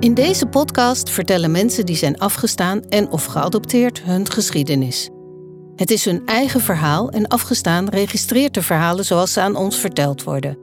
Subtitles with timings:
[0.00, 5.08] In deze podcast vertellen mensen die zijn afgestaan en of geadopteerd hun geschiedenis.
[5.76, 10.22] Het is hun eigen verhaal en afgestaan registreert de verhalen zoals ze aan ons verteld
[10.22, 10.58] worden.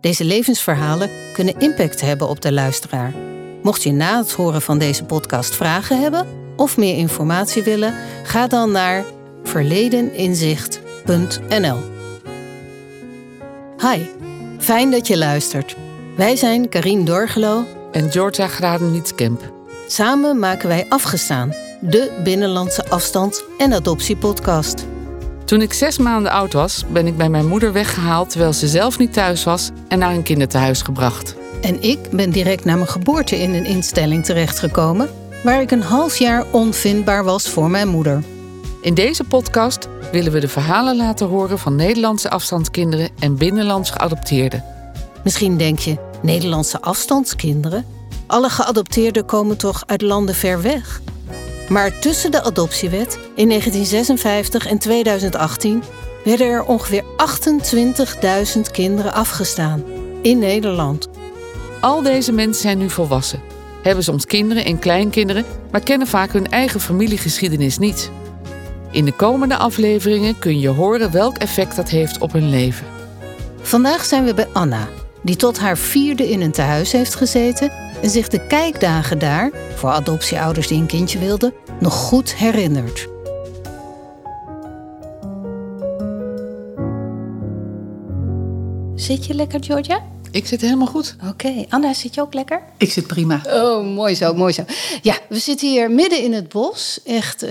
[0.00, 3.14] Deze levensverhalen kunnen impact hebben op de luisteraar.
[3.62, 6.26] Mocht je na het horen van deze podcast vragen hebben
[6.56, 9.04] of meer informatie willen, ga dan naar
[9.42, 11.78] verledeninzicht.nl.
[13.78, 14.00] Hi,
[14.58, 15.76] fijn dat je luistert.
[16.16, 19.52] Wij zijn Karine Dorgelo en Georgia Gradenwietskamp.
[19.86, 24.86] Samen maken wij Afgestaan, de binnenlandse afstand- en adoptiepodcast.
[25.44, 28.98] Toen ik zes maanden oud was, ben ik bij mijn moeder weggehaald terwijl ze zelf
[28.98, 31.34] niet thuis was en naar een kinderthuis gebracht.
[31.60, 35.10] En ik ben direct na mijn geboorte in een instelling terechtgekomen
[35.44, 38.22] waar ik een half jaar onvindbaar was voor mijn moeder.
[38.82, 44.64] In deze podcast willen we de verhalen laten horen van Nederlandse afstandskinderen en binnenlands geadopteerden.
[45.24, 47.86] Misschien denk je, Nederlandse afstandskinderen?
[48.26, 51.00] Alle geadopteerden komen toch uit landen ver weg?
[51.68, 55.82] Maar tussen de adoptiewet in 1956 en 2018
[56.24, 57.04] werden er ongeveer
[58.54, 59.84] 28.000 kinderen afgestaan
[60.22, 61.08] in Nederland.
[61.80, 63.40] Al deze mensen zijn nu volwassen,
[63.82, 68.10] hebben soms kinderen en kleinkinderen, maar kennen vaak hun eigen familiegeschiedenis niet.
[68.90, 72.86] In de komende afleveringen kun je horen welk effect dat heeft op hun leven.
[73.60, 74.88] Vandaag zijn we bij Anna,
[75.22, 77.72] die tot haar vierde in een tehuis heeft gezeten
[78.02, 83.08] en zich de kijkdagen daar, voor adoptieouders die een kindje wilden, nog goed herinnert.
[88.94, 90.02] Zit je lekker, Georgia?
[90.30, 91.16] Ik zit helemaal goed.
[91.28, 92.62] Oké, Anna, zit je ook lekker?
[92.76, 93.40] Ik zit prima.
[93.46, 94.64] Oh, mooi zo, mooi zo.
[95.02, 97.00] Ja, we zitten hier midden in het bos.
[97.04, 97.50] Echt, uh,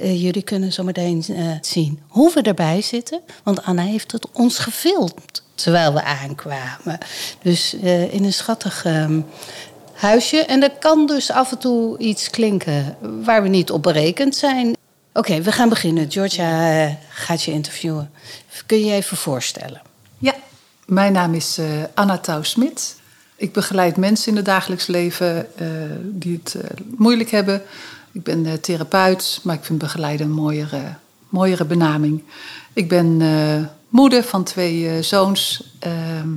[0.00, 3.20] uh, jullie kunnen zo meteen uh, zien hoe we erbij zitten.
[3.42, 6.98] Want Anna heeft het ons gefilmd terwijl we aankwamen.
[7.42, 7.74] Dus
[8.10, 9.26] in een schattig um,
[9.92, 10.36] huisje.
[10.36, 14.76] En er kan dus af en toe iets klinken waar we niet op berekend zijn.
[15.12, 16.10] Oké, we gaan beginnen.
[16.10, 18.10] Georgia gaat je interviewen.
[18.66, 19.82] Kun je je even voorstellen?
[20.18, 20.34] Ja,
[20.86, 21.58] mijn naam is
[21.94, 22.96] Anna Touw-Smit.
[23.36, 25.46] Ik begeleid mensen in het dagelijks leven
[26.02, 26.56] die het
[26.96, 27.62] moeilijk hebben.
[28.12, 30.94] Ik ben therapeut, maar ik vind begeleiden een mooiere,
[31.28, 32.22] mooiere benaming.
[32.72, 33.20] Ik ben
[33.88, 36.28] moeder van twee zoons ehm,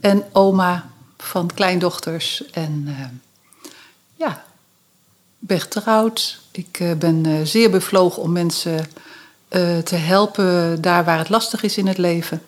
[0.00, 2.50] en oma van kleindochters.
[2.50, 2.96] En
[4.16, 4.44] ja,
[5.38, 6.40] ben getrouwd.
[6.50, 8.90] Ik ben zeer bevlogen om mensen
[9.84, 12.42] te helpen daar waar het lastig is in het leven.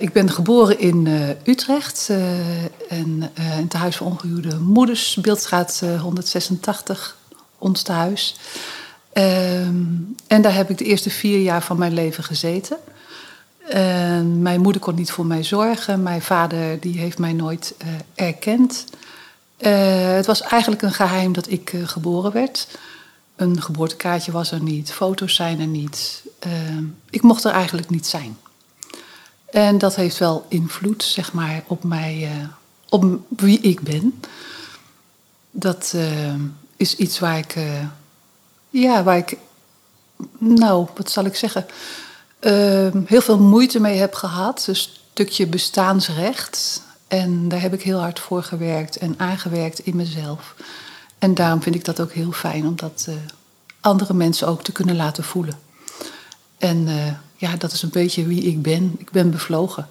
[0.00, 1.06] Ik ben geboren in
[1.44, 7.16] Utrecht uh, en uh, in het Huis van Ongehuwde Moeders, Beeldstraat 186,
[7.60, 8.36] ons tehuis.
[9.12, 12.76] Um, en daar heb ik de eerste vier jaar van mijn leven gezeten.
[13.68, 16.02] En mijn moeder kon niet voor mij zorgen.
[16.02, 17.74] Mijn vader die heeft mij nooit
[18.14, 18.84] erkend.
[20.16, 22.68] het was eigenlijk een geheim dat ik geboren werd.
[23.36, 26.22] Een geboortekaartje was er niet, foto's zijn er niet.
[26.38, 28.36] Ehm, ik mocht er eigenlijk niet zijn.
[29.50, 32.30] En dat heeft wel invloed, zeg maar, op mij,
[32.88, 34.20] op wie ik ben.
[35.50, 35.94] Dat
[36.80, 37.84] is iets waar ik, uh,
[38.70, 39.36] ja, waar ik,
[40.38, 41.66] nou, wat zal ik zeggen,
[43.06, 44.66] heel veel moeite mee heb gehad.
[44.66, 46.82] Een stukje bestaansrecht.
[47.08, 50.54] En daar heb ik heel hard voor gewerkt en aangewerkt in mezelf.
[51.18, 53.08] En daarom vind ik dat ook heel fijn om dat
[53.80, 55.58] andere mensen ook te kunnen laten voelen.
[56.58, 56.88] En
[57.36, 58.94] ja, dat is een beetje wie ik ben.
[58.98, 59.88] Ik ben bevlogen.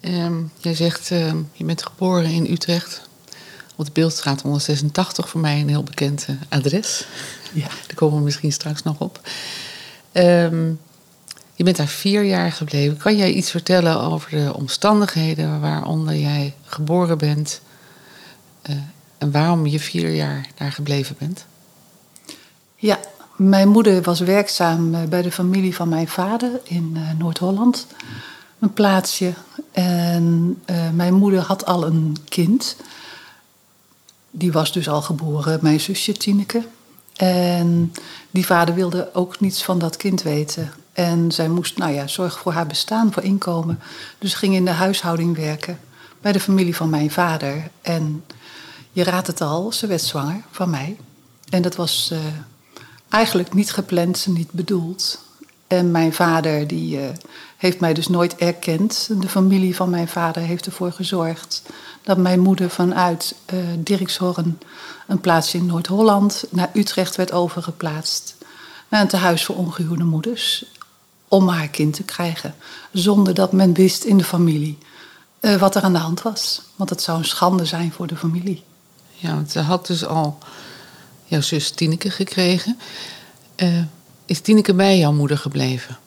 [0.00, 3.08] Um, jij zegt, uh, je bent geboren in Utrecht.
[3.78, 7.06] Op de Beeldstraat 186, voor mij een heel bekend uh, adres.
[7.52, 7.66] Ja.
[7.66, 9.20] Daar komen we misschien straks nog op.
[10.12, 10.80] Um,
[11.54, 12.96] je bent daar vier jaar gebleven.
[12.96, 17.60] Kan jij iets vertellen over de omstandigheden waaronder jij geboren bent?
[18.70, 18.76] Uh,
[19.18, 21.46] en waarom je vier jaar daar gebleven bent?
[22.76, 22.98] Ja,
[23.36, 27.86] mijn moeder was werkzaam eh, bij de familie van mijn vader in uh, Noord-Holland.
[28.58, 29.32] Een plaatsje.
[29.72, 32.76] En uh, mijn moeder had al een kind.
[34.38, 36.62] Die was dus al geboren, mijn zusje Tineke.
[37.16, 37.92] En
[38.30, 40.72] die vader wilde ook niets van dat kind weten.
[40.92, 43.80] En zij moest, nou ja, zorgen voor haar bestaan, voor inkomen.
[44.18, 45.78] Dus ging in de huishouding werken
[46.20, 47.70] bij de familie van mijn vader.
[47.82, 48.24] En
[48.92, 50.96] je raadt het al, ze werd zwanger van mij.
[51.48, 52.18] En dat was uh,
[53.08, 55.22] eigenlijk niet gepland, niet bedoeld.
[55.66, 57.08] En mijn vader die, uh,
[57.56, 59.08] heeft mij dus nooit erkend.
[59.20, 61.62] De familie van mijn vader heeft ervoor gezorgd
[62.08, 64.58] dat mijn moeder vanuit uh, Dirkshorn,
[65.06, 68.36] een plaatsje in Noord-Holland, naar Utrecht werd overgeplaatst.
[68.88, 70.64] Naar een tehuis voor ongehuwde moeders.
[71.28, 72.54] Om haar kind te krijgen.
[72.92, 74.78] Zonder dat men wist in de familie
[75.40, 76.62] uh, wat er aan de hand was.
[76.76, 78.62] Want het zou een schande zijn voor de familie.
[79.14, 80.38] Ja, want ze had dus al
[81.24, 82.78] jouw zus Tineke gekregen.
[83.56, 83.82] Uh,
[84.24, 85.98] is Tineke bij jouw moeder gebleven?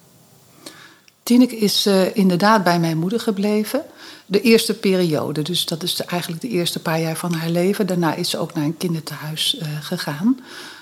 [1.23, 3.83] Tineke is uh, inderdaad bij mijn moeder gebleven.
[4.25, 7.87] De eerste periode, dus dat is de, eigenlijk de eerste paar jaar van haar leven.
[7.87, 10.39] Daarna is ze ook naar een kinderthuis uh, gegaan.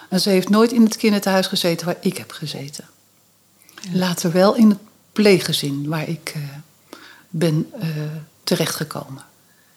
[0.09, 2.87] En ze heeft nooit in het kinderthuis gezeten waar ik heb gezeten.
[3.91, 4.79] Later wel in het
[5.13, 6.43] pleeggezin waar ik uh,
[7.29, 7.71] ben
[8.43, 9.23] terechtgekomen.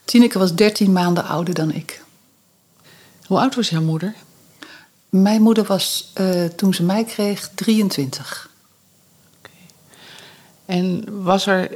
[0.05, 2.03] Tineke was 13 maanden ouder dan ik.
[3.27, 4.15] Hoe oud was jouw moeder?
[5.09, 6.13] Mijn moeder was
[6.57, 8.51] toen ze mij kreeg 23.
[10.73, 11.71] En was er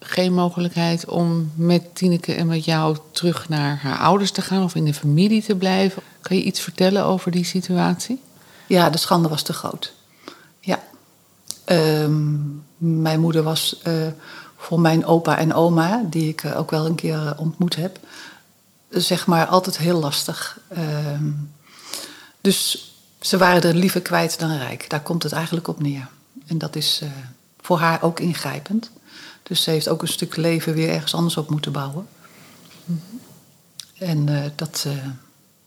[0.00, 4.74] geen mogelijkheid om met Tineke en met jou terug naar haar ouders te gaan of
[4.74, 6.02] in de familie te blijven?
[6.20, 8.20] Kan je iets vertellen over die situatie?
[8.66, 9.94] Ja, de schande was te groot.
[10.60, 10.82] Ja.
[11.64, 12.36] Ehm,
[12.76, 14.06] mijn moeder was uh,
[14.56, 17.98] voor mijn opa en oma, die ik uh, ook wel een keer uh, ontmoet heb,
[18.90, 20.58] zeg maar altijd heel lastig.
[20.68, 21.30] Ehm,
[22.40, 24.90] dus ze waren er liever kwijt dan rijk.
[24.90, 26.08] Daar komt het eigenlijk op neer.
[26.46, 27.02] En dat is
[27.64, 28.90] voor haar ook ingrijpend.
[29.42, 32.06] Dus ze heeft ook een stuk leven weer ergens anders op moeten bouwen.
[33.98, 34.92] En uh, dat, uh,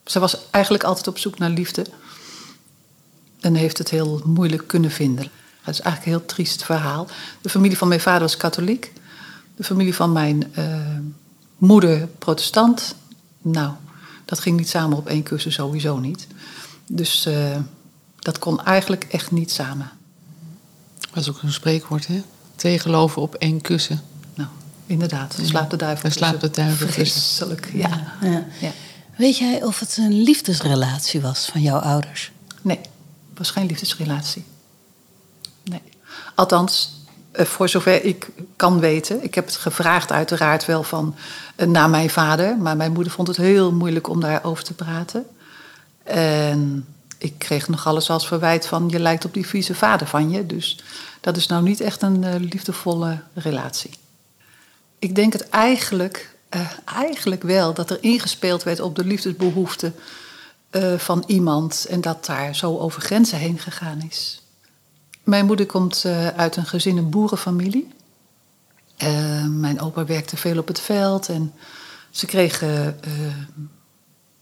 [0.06, 1.86] ze was eigenlijk altijd op zoek naar liefde.
[3.40, 5.24] En heeft het heel moeilijk kunnen vinden.
[5.62, 7.08] Het is eigenlijk een heel triest verhaal.
[7.42, 8.94] De familie van mijn vader was katholiek.
[9.56, 10.98] De familie van mijn uh,
[11.58, 12.96] moeder protestant.
[13.42, 13.72] Nou,
[14.26, 16.28] dat ging niet samen op één kussen, sowieso niet.
[16.88, 17.30] Dus
[18.20, 19.97] dat kon eigenlijk echt niet samen.
[21.18, 22.24] Dat is ook een spreekwoord, hè?
[22.56, 24.02] Twee geloven op één kussen.
[24.34, 24.50] Nou,
[24.86, 25.38] inderdaad.
[25.42, 28.14] Slaat de duivel Slaat de duivel Vreselijk, ja.
[28.22, 28.46] Ja.
[28.60, 28.72] ja.
[29.16, 32.32] Weet jij of het een liefdesrelatie was van jouw ouders?
[32.62, 32.78] Nee,
[33.30, 34.44] het was geen liefdesrelatie.
[35.64, 35.82] Nee.
[36.36, 36.92] Althans,
[37.32, 39.24] eh, voor zover ik kan weten.
[39.24, 41.16] Ik heb het gevraagd uiteraard wel van
[41.56, 42.58] uh, naar mijn vader.
[42.58, 45.26] Maar mijn moeder vond het heel moeilijk om daarover te praten.
[46.04, 46.86] En
[47.18, 50.46] ik kreeg nog alles als verwijt van je lijkt op die vieze vader van je.
[50.46, 50.80] Dus
[51.22, 53.92] dat is nou niet echt een uh, liefdevolle relatie.
[55.00, 59.96] Ik denk het eigenlijk, uh, eigenlijk wel dat er ingespeeld werd op de liefdesbehoeften
[60.72, 64.42] uh, van iemand en dat daar zo over grenzen heen gegaan is.
[65.24, 66.06] Mijn moeder komt
[66.36, 67.88] uit een gezin, een boerenfamilie.
[69.50, 71.54] mijn opa werkte veel op het veld en
[72.10, 73.00] ze kregen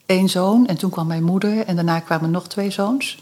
[0.06, 3.20] één zoon en toen kwam mijn moeder en daarna kwamen nog twee zoons.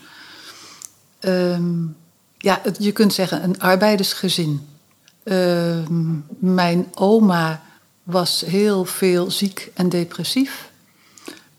[1.19, 1.95] Um,
[2.37, 4.67] ja, je kunt zeggen een arbeidersgezin.
[5.23, 7.61] Um, mijn oma
[8.03, 10.71] was heel veel ziek en depressief.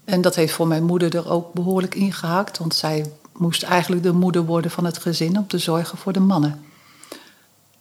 [0.05, 4.13] En dat heeft voor mijn moeder er ook behoorlijk ingehakt, want zij moest eigenlijk de
[4.13, 6.65] moeder worden van het gezin om te zorgen voor de mannen.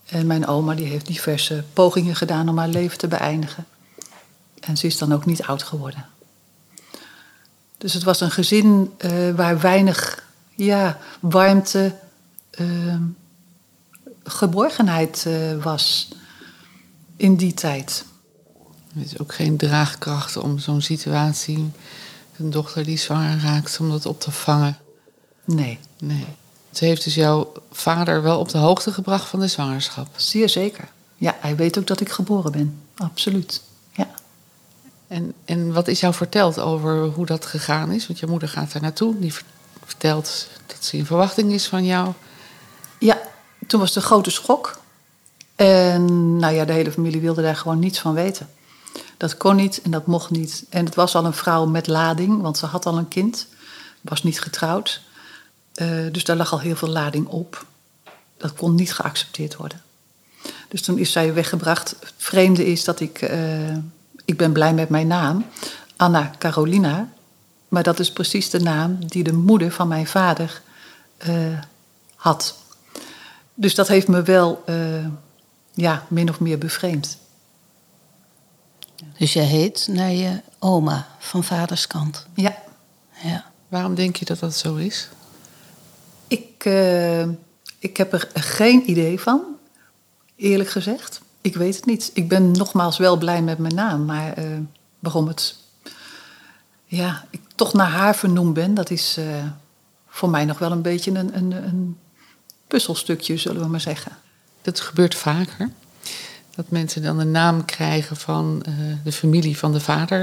[0.05, 3.65] En mijn oma die heeft diverse pogingen gedaan om haar leven te beëindigen.
[4.59, 6.05] En ze is dan ook niet oud geworden.
[7.83, 10.23] Dus het was een gezin uh, waar weinig
[10.55, 11.95] ja, warmte,
[12.59, 12.95] uh,
[14.23, 16.07] geborgenheid uh, was
[17.15, 18.05] in die tijd.
[18.95, 21.71] Er is ook geen draagkracht om zo'n situatie,
[22.37, 24.77] een dochter die zwanger raakt, om dat op te vangen.
[25.45, 25.79] Nee.
[25.99, 26.25] Nee.
[26.71, 30.07] Ze heeft dus jouw vader wel op de hoogte gebracht van de zwangerschap.
[30.15, 30.87] Zeer zeker.
[31.17, 32.81] Ja, hij weet ook dat ik geboren ben.
[32.95, 33.61] Absoluut.
[35.13, 38.07] En, en wat is jou verteld over hoe dat gegaan is?
[38.07, 39.19] Want je moeder gaat daar naartoe.
[39.19, 39.33] Die
[39.85, 42.13] vertelt dat ze in verwachting is van jou.
[42.99, 43.21] Ja,
[43.67, 44.79] toen was een grote schok.
[45.55, 48.49] En nou ja, de hele familie wilde daar gewoon niets van weten.
[49.17, 50.65] Dat kon niet en dat mocht niet.
[50.69, 53.47] En het was al een vrouw met lading, want ze had al een kind.
[54.01, 55.01] Was niet getrouwd.
[55.75, 57.65] Uh, dus daar lag al heel veel lading op.
[58.37, 59.81] Dat kon niet geaccepteerd worden.
[60.67, 61.89] Dus toen is zij weggebracht.
[61.99, 63.21] Het vreemde is dat ik...
[63.21, 63.77] Uh,
[64.25, 65.45] ik ben blij met mijn naam.
[65.95, 67.09] Anna Carolina.
[67.67, 70.61] Maar dat is precies de naam die de moeder van mijn vader
[71.27, 71.59] uh,
[72.15, 72.57] had.
[73.53, 75.05] Dus dat heeft me wel uh,
[75.73, 77.17] ja, min of meer bevreemd.
[79.17, 82.25] Dus je heet naar je oma van vaders kant?
[82.33, 82.55] Ja.
[83.23, 83.45] ja.
[83.67, 85.09] Waarom denk je dat dat zo is?
[86.27, 87.27] Ik, uh,
[87.79, 89.41] ik heb er geen idee van,
[90.35, 91.21] eerlijk gezegd.
[91.43, 92.11] Ik weet het niet.
[92.13, 94.45] Ik ben nogmaals wel blij met mijn naam, maar uh,
[94.99, 95.55] waarom het
[96.85, 99.25] ja, ik toch naar haar vernoemd ben, dat is uh,
[100.07, 101.97] voor mij nog wel een beetje een, een, een
[102.67, 104.11] puzzelstukje, zullen we maar zeggen.
[104.61, 105.69] Dat gebeurt vaker.
[106.55, 110.21] Dat mensen dan een naam krijgen van uh, de familie van de vader.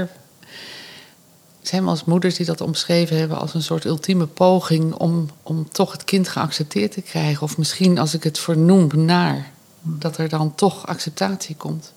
[1.61, 5.29] Er zijn wel eens moeders die dat omschreven hebben als een soort ultieme poging om,
[5.43, 7.43] om toch het kind geaccepteerd te krijgen.
[7.43, 9.51] Of misschien als ik het vernoem naar,
[9.81, 11.93] dat er dan toch acceptatie komt.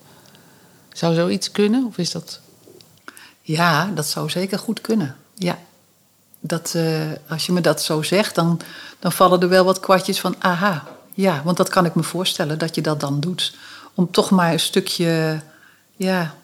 [0.93, 1.85] Zou zoiets kunnen?
[1.85, 2.39] Of is dat
[3.41, 5.15] Ja, dat zou zeker goed kunnen.
[5.33, 5.57] Ja.
[6.39, 8.61] Dat, eh, als je me dat zo zegt, dan,
[8.99, 10.83] dan vallen er wel wat kwartjes van aha.
[11.13, 13.55] Ja, want dat kan ik me voorstellen dat je dat dan doet.
[13.93, 15.41] Om toch maar een stukje
[15.95, 16.35] ja,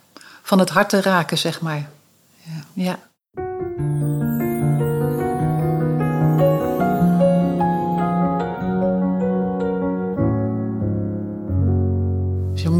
[0.42, 1.90] van het hart te raken, zeg maar.
[2.44, 2.64] Ja.
[2.74, 3.00] Ja.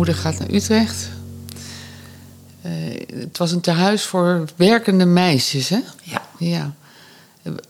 [0.02, 1.10] Moeder gaat naar Utrecht.
[2.62, 2.72] Eh,
[3.14, 5.80] het was een tehuis voor werkende meisjes, hè?
[6.04, 6.22] Ja.
[6.38, 6.74] Ja.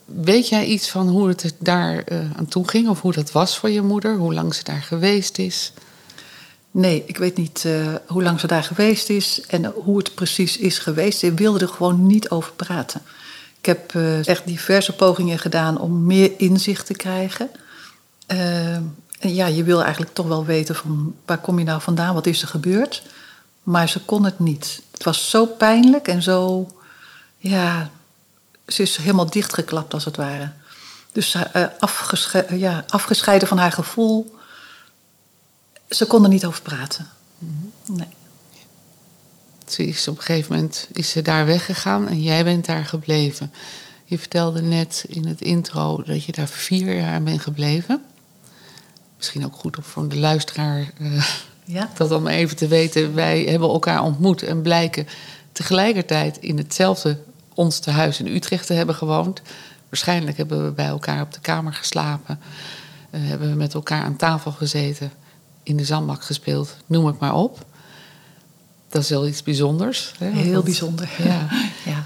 [0.05, 2.89] Weet jij iets van hoe het daar eh, aan toe ging?
[2.89, 4.15] Of hoe dat was voor je moeder?
[4.15, 5.73] Hoe lang ze daar geweest is?
[6.71, 10.57] Nee, ik weet niet eh, hoe lang ze daar geweest is en hoe het precies
[10.57, 11.19] is geweest.
[11.19, 13.01] Ze wilde er gewoon niet over praten.
[13.59, 13.95] Ik heb
[14.25, 17.49] echt diverse pogingen gedaan om meer inzicht te krijgen.
[18.27, 22.25] En ja, je wil eigenlijk toch wel weten van waar kom je nou vandaan, wat
[22.25, 23.03] is er gebeurd.
[23.63, 24.81] Maar ze kon het niet.
[24.91, 26.67] Het was zo pijnlijk en zo,
[27.37, 27.89] ja,
[28.67, 30.51] ze is helemaal dichtgeklapt als het ware.
[31.11, 34.35] Dus eh, afgesche ja, afgescheiden van haar gevoel.
[35.89, 37.07] Ze kon er niet over praten.
[37.85, 38.07] Nee.
[39.67, 43.53] Ze is op een gegeven moment is ze daar weggegaan en jij bent daar gebleven.
[44.05, 48.01] Je vertelde net in het intro dat je daar vier jaar bent gebleven.
[49.21, 51.25] Misschien ook goed om voor de luisteraar eh,
[51.65, 51.89] Ja.
[51.97, 53.13] dat om even te weten.
[53.13, 55.07] Wij hebben elkaar ontmoet en blijken
[55.51, 57.17] tegelijkertijd in hetzelfde
[57.53, 59.41] ons tehuis in Utrecht te hebben gewoond.
[59.89, 62.39] Waarschijnlijk hebben we bij elkaar op de kamer geslapen.
[63.09, 65.11] eh, hebben we met elkaar aan tafel gezeten,
[65.63, 67.65] in de zandbak gespeeld, noem het maar op.
[68.89, 70.13] Dat is wel iets bijzonders.
[70.17, 70.29] Hè?
[70.29, 71.09] Heel bijzonder.
[71.23, 71.47] Ja.
[71.91, 72.05] ja.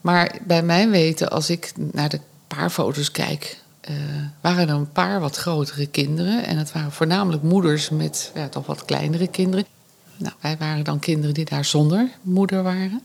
[0.00, 3.94] Maar bij mijn weten, als ik naar de paarfoto's kijk, eh,
[4.40, 6.44] waren er een paar wat grotere kinderen.
[6.44, 9.66] En het waren voornamelijk moeders met ja, toch wat kleinere kinderen.
[10.16, 13.02] Nou, wij waren dan kinderen die daar zonder moeder waren.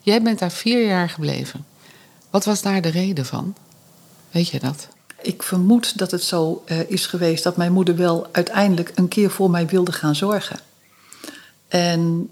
[0.00, 1.64] Jij bent daar vier jaar gebleven.
[2.30, 3.54] Wat was daar de reden van?
[4.30, 4.88] Weet je dat?
[5.22, 9.30] Ik vermoed dat het zo eh, is geweest dat mijn moeder wel uiteindelijk een keer
[9.30, 10.58] voor mij wilde gaan zorgen.
[11.68, 12.28] En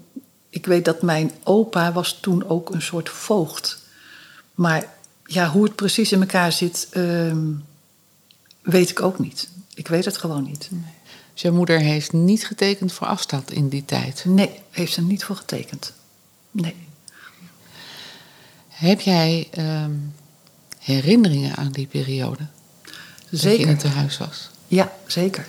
[0.49, 3.79] ik weet dat mijn opa was toen ook een soort voogd.
[4.55, 4.85] Maar
[5.25, 7.47] ja, hoe het precies in elkaar zit, ehm,
[8.61, 9.49] weet ik ook niet.
[9.73, 10.69] Ik weet het gewoon niet.
[11.33, 14.25] Dus je moeder heeft niet getekend voor afstand in die tijd.
[14.25, 15.93] Nee, heeft ze niet voor getekend.
[16.51, 16.75] Nee.
[18.67, 19.91] Heb jij ehm,
[20.79, 22.45] herinneringen aan die periode?
[23.29, 23.67] Dat je in Zeker.
[23.67, 24.49] het tehuis was?
[24.67, 25.47] Ja, zeker.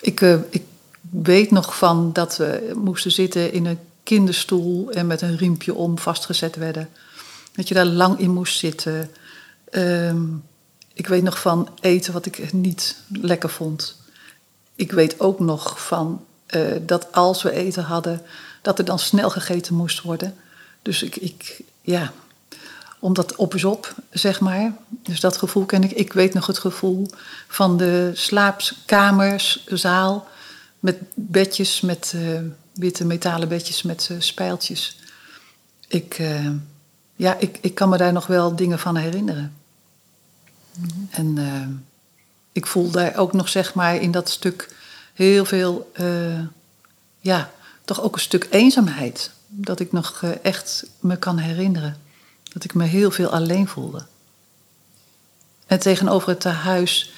[0.00, 0.62] Ik, eh, ik
[1.10, 5.98] weet nog van dat we moesten zitten in een kinderstoel en met een riempje om
[5.98, 6.88] vastgezet werden.
[7.52, 9.10] Dat je daar lang in moest zitten.
[9.70, 10.24] Ehm,
[10.96, 13.96] ik weet nog van eten wat ik niet lekker vond.
[14.74, 18.22] Ik weet ook nog van eh, dat als we eten hadden,
[18.62, 20.34] dat er dan snel gegeten moest worden.
[20.82, 22.12] Dus ik, ik ja,
[22.98, 24.72] omdat op is op, zeg maar.
[24.88, 25.90] Dus dat gevoel ken ik.
[25.90, 27.10] Ik weet nog het gevoel
[27.48, 30.28] van de slaapkamerszaal
[30.80, 32.40] met bedjes, met eh,
[32.74, 34.98] witte metalen bedjes met eh, spijltjes.
[35.88, 36.22] Ik,
[37.16, 39.65] ja, ik, ik kan me daar nog wel dingen van herinneren.
[41.10, 41.68] En eh,
[42.52, 44.74] ik voel daar ook nog, zeg maar, in dat stuk
[45.14, 46.40] heel veel, eh,
[47.20, 47.50] ja,
[47.84, 49.30] toch ook een stuk eenzaamheid.
[49.46, 51.96] Dat ik nog eh, echt me kan herinneren.
[52.52, 54.06] Dat ik me heel veel alleen voelde.
[55.66, 57.12] En tegenover het tehuis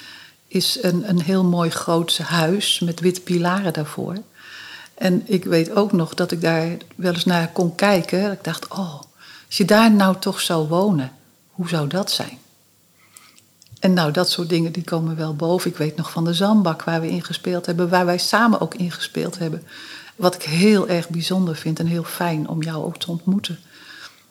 [0.49, 4.17] is een, een heel mooi groot huis met witte pilaren daarvoor.
[4.95, 8.33] En ik weet ook nog dat ik daar wel eens naar kon kijken.
[8.33, 8.95] Ik dacht, oh,
[9.47, 11.13] als je daar nou toch zou wonen,
[11.51, 12.39] hoe zou dat zijn?
[13.81, 15.71] En nou, dat soort dingen die komen wel boven.
[15.71, 18.75] Ik weet nog van de zandbak waar we in gespeeld hebben, waar wij samen ook
[18.75, 19.63] in gespeeld hebben.
[20.17, 23.59] Wat ik heel erg bijzonder vind en heel fijn om jou ook te ontmoeten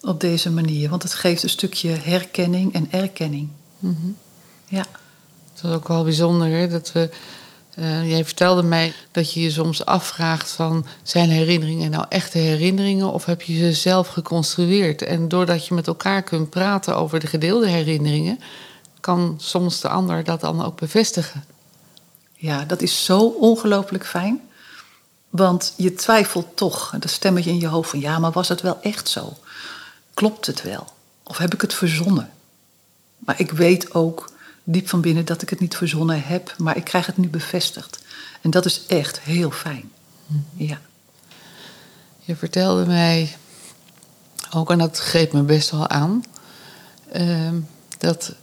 [0.01, 0.89] op deze manier.
[0.89, 3.50] Want het geeft een stukje herkenning en erkenning.
[4.66, 4.86] Ja.
[5.54, 7.10] Het was ook wel bijzonder hè, dat we.
[7.75, 13.13] eh, jij vertelde mij dat je je soms afvraagt van zijn herinneringen nou echte herinneringen
[13.13, 15.01] of heb je ze zelf geconstrueerd?
[15.01, 18.39] En doordat je met elkaar kunt praten over de gedeelde herinneringen,
[19.07, 21.43] kan soms de ander dat dan ook bevestigen.
[22.33, 24.41] Ja, dat is zo ongelooflijk fijn.
[25.29, 28.81] Want je twijfelt toch, dat stemmetje in je hoofd van ja, maar was het wel
[28.81, 29.37] echt zo?
[30.13, 30.87] Klopt het wel?
[31.23, 32.29] Of heb ik het verzonnen?
[33.17, 34.31] Maar ik weet ook
[34.63, 37.99] diep van binnen dat ik het niet verzonnen heb, maar ik krijg het nu bevestigd.
[38.41, 39.91] En dat is echt heel fijn.
[40.53, 40.79] Ja.
[42.19, 43.37] Je vertelde mij
[44.53, 46.23] ook, en dat greep me best wel aan,
[47.11, 47.59] ehm,
[47.97, 48.35] dat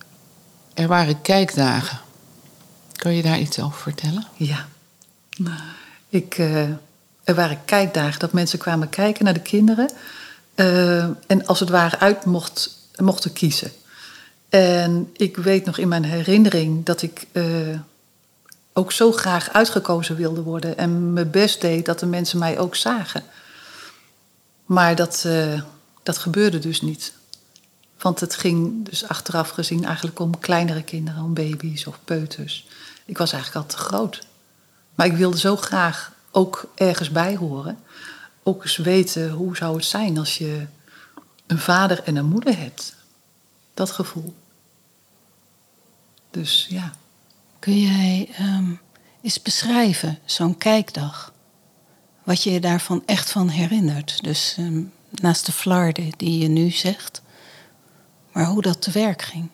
[0.75, 2.01] er waren kijkdagen.
[2.93, 4.27] Kan je daar iets over vertellen?
[4.37, 4.67] Ja.
[6.09, 6.69] Ik, eh,
[7.25, 9.91] er waren kijkdagen dat mensen kwamen kijken naar de kinderen.
[10.55, 13.73] eh, en als het ware uit mocht, mochten kiezen.
[14.49, 17.45] En ik weet nog in mijn herinnering dat ik eh,
[18.73, 22.77] ook zo graag uitgekozen wilde worden en mijn best deed dat de mensen mij ook
[22.77, 23.23] zagen.
[24.67, 25.27] Maar dat,
[26.03, 27.13] dat gebeurde dus niet.
[28.05, 32.67] Want het ging dus achteraf gezien eigenlijk om kleinere kinderen, om baby's of peuters.
[33.05, 34.27] Ik was eigenlijk al te groot.
[34.95, 37.79] Maar ik wilde zo graag ook ergens bij horen.
[38.43, 40.67] Ook eens weten hoe zou het zijn als je
[41.47, 42.95] een vader en een moeder hebt.
[43.75, 44.35] Dat gevoel.
[46.31, 46.93] Dus ja.
[47.59, 48.73] Kun jij ehm,
[49.23, 51.33] eens beschrijven, zo'n kijkdag?
[52.23, 54.23] Wat je je daarvan echt van herinnert?
[54.23, 57.23] Dus ehm, naast de flarden die je nu zegt,
[58.35, 59.49] maar hoe dat te werk ging.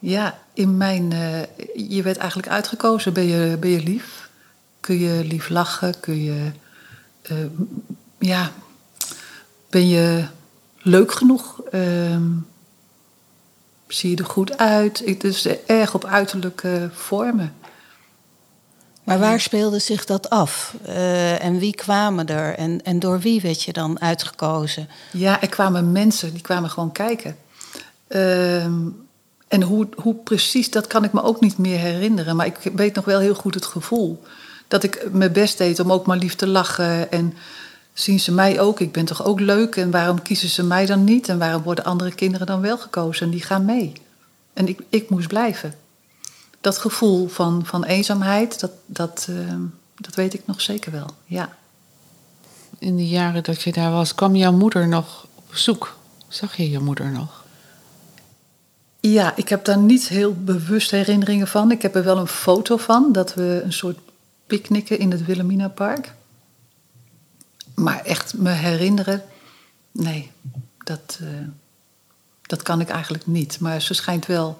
[0.00, 1.10] Ja, in mijn.
[1.10, 1.40] Uh,
[1.88, 3.12] je werd eigenlijk uitgekozen.
[3.12, 4.30] Ben je, ben je lief?
[4.80, 6.00] Kun je lief lachen?
[6.00, 6.50] Kun je.
[7.30, 7.38] Uh,
[8.18, 8.50] ja.
[9.70, 10.24] Ben je
[10.78, 11.60] leuk genoeg?
[11.72, 12.16] Uh,
[13.88, 15.06] zie je er goed uit?
[15.06, 17.54] Ik, dus erg op uiterlijke vormen.
[19.04, 20.74] Maar waar speelde zich dat af?
[20.86, 22.54] Uh, en wie kwamen er?
[22.54, 24.88] En, en door wie werd je dan uitgekozen?
[25.12, 27.36] Ja, er kwamen mensen die kwamen gewoon kijken.
[28.08, 28.88] Ehm,
[29.48, 32.36] en hoe, hoe precies, dat kan ik me ook niet meer herinneren.
[32.36, 34.22] Maar ik weet nog wel heel goed het gevoel.
[34.68, 37.10] Dat ik mijn best deed om ook maar lief te lachen.
[37.12, 37.34] En
[37.92, 38.80] zien ze mij ook?
[38.80, 39.76] Ik ben toch ook leuk?
[39.76, 41.28] En waarom kiezen ze mij dan niet?
[41.28, 43.26] En waarom worden andere kinderen dan wel gekozen?
[43.26, 43.92] En die gaan mee.
[44.52, 45.74] En ik, ik moest blijven.
[46.60, 49.60] Dat gevoel van, van eenzaamheid, dat, dat, ehm,
[49.96, 51.56] dat weet ik nog zeker wel, ja.
[52.78, 55.96] In de jaren dat je daar was, kwam jouw moeder nog op bezoek?
[56.28, 57.37] Zag je je moeder nog?
[59.00, 61.70] Ja, ik heb daar niet heel bewust herinneringen van.
[61.70, 63.98] Ik heb er wel een foto van, dat we een soort
[64.46, 66.14] picknicken in het Wilhelmina Park.
[67.74, 69.22] Maar echt me herinneren,
[69.92, 70.30] nee,
[70.84, 71.28] dat, uh,
[72.42, 73.60] dat kan ik eigenlijk niet.
[73.60, 74.58] Maar ze schijnt wel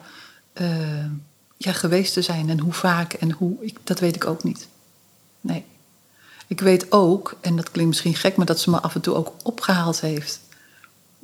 [0.60, 1.04] uh,
[1.56, 2.50] ja, geweest te zijn.
[2.50, 4.68] En hoe vaak en hoe, ik, dat weet ik ook niet.
[5.40, 5.64] Nee.
[6.46, 9.14] Ik weet ook, en dat klinkt misschien gek, maar dat ze me af en toe
[9.14, 10.40] ook opgehaald heeft.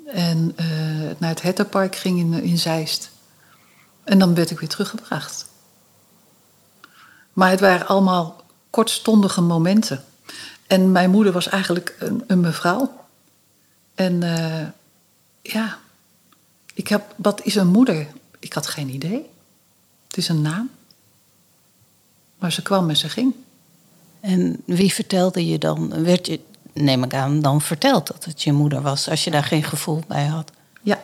[0.06, 3.10] En uh, naar het Hetterpark ging in, in Zeist.
[4.04, 5.46] En dan werd ik weer teruggebracht.
[7.32, 10.04] Maar het waren allemaal kortstondige momenten.
[10.66, 13.06] En mijn moeder was eigenlijk een, een mevrouw.
[13.94, 14.66] En uh,
[15.42, 15.78] ja,
[16.74, 18.06] ik heb, wat is een moeder?
[18.38, 19.26] Ik had geen idee.
[20.06, 20.70] Het is een naam.
[22.38, 23.34] Maar ze kwam en ze ging.
[24.20, 26.02] En wie vertelde je dan?
[26.02, 26.40] Werd je,
[26.74, 30.02] neem ik aan, dan verteld dat het je moeder was, als je daar geen gevoel
[30.06, 30.50] bij had?
[30.82, 31.02] Ja,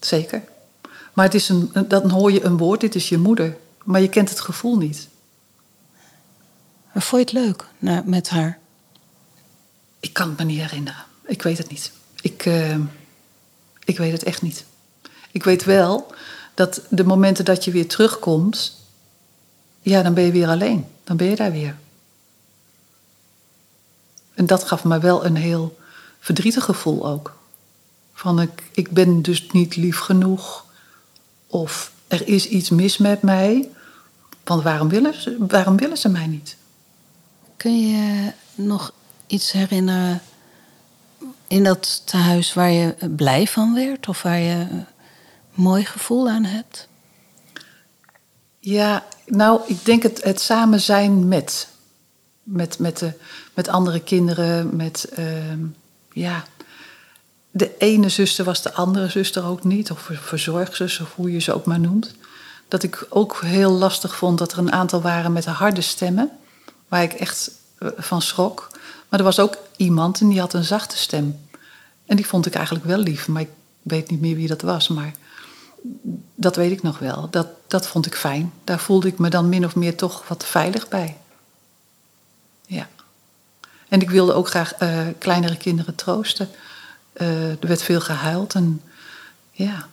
[0.00, 0.42] zeker.
[1.12, 3.56] Maar het is een, dan hoor je een woord, dit is je moeder.
[3.84, 5.08] Maar je kent het gevoel niet.
[6.92, 8.58] Maar vond je het leuk nou, met haar?
[10.00, 11.04] Ik kan het me niet herinneren.
[11.26, 11.92] Ik weet het niet.
[12.20, 12.76] Ik, uh,
[13.84, 14.64] ik weet het echt niet.
[15.30, 16.12] Ik weet wel
[16.54, 18.76] dat de momenten dat je weer terugkomt,
[19.80, 20.86] ja, dan ben je weer alleen.
[21.04, 21.76] Dan ben je daar weer.
[24.38, 25.78] En dat gaf me wel een heel
[26.20, 27.36] verdrietig gevoel ook.
[28.12, 30.64] Van ik, ik ben dus niet lief genoeg.
[31.46, 33.68] Of er is iets mis met mij.
[34.44, 36.56] Want waarom willen ze, waarom willen ze mij niet?
[37.56, 38.92] Kun je nog
[39.26, 40.20] iets herinneren
[41.48, 44.08] in dat tehuis waar je blij van werd?
[44.08, 44.86] Of waar je een
[45.54, 46.88] mooi gevoel aan hebt?
[48.58, 51.68] Ja, nou, ik denk het, het samen zijn met.
[52.50, 53.12] Met, met, de,
[53.54, 55.12] met andere kinderen, met...
[55.18, 55.26] Uh,
[56.12, 56.44] ja,
[57.50, 61.54] de ene zuster was de andere zuster ook niet, of verzorgzus, of hoe je ze
[61.54, 62.14] ook maar noemt.
[62.68, 66.30] Dat ik ook heel lastig vond dat er een aantal waren met harde stemmen,
[66.88, 68.68] waar ik echt eh, van schrok.
[69.08, 71.40] Maar er was ook iemand en die had een zachte stem.
[72.06, 73.50] En die vond ik eigenlijk wel lief, maar ik
[73.82, 74.88] weet niet meer wie dat was.
[74.88, 75.14] Maar
[76.34, 77.28] dat weet ik nog wel.
[77.30, 78.52] Dat, dat vond ik fijn.
[78.64, 81.16] Daar voelde ik me dan min of meer toch wat veilig bij.
[83.88, 86.48] En ik wilde ook graag uh, kleinere kinderen troosten.
[87.14, 88.82] Uh, er werd veel gehuild en
[89.50, 89.88] ja.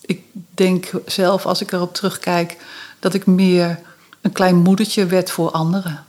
[0.00, 2.56] Ik denk zelf, als ik erop terugkijk,
[2.98, 3.80] dat ik meer
[4.20, 6.04] een klein moedertje werd voor anderen.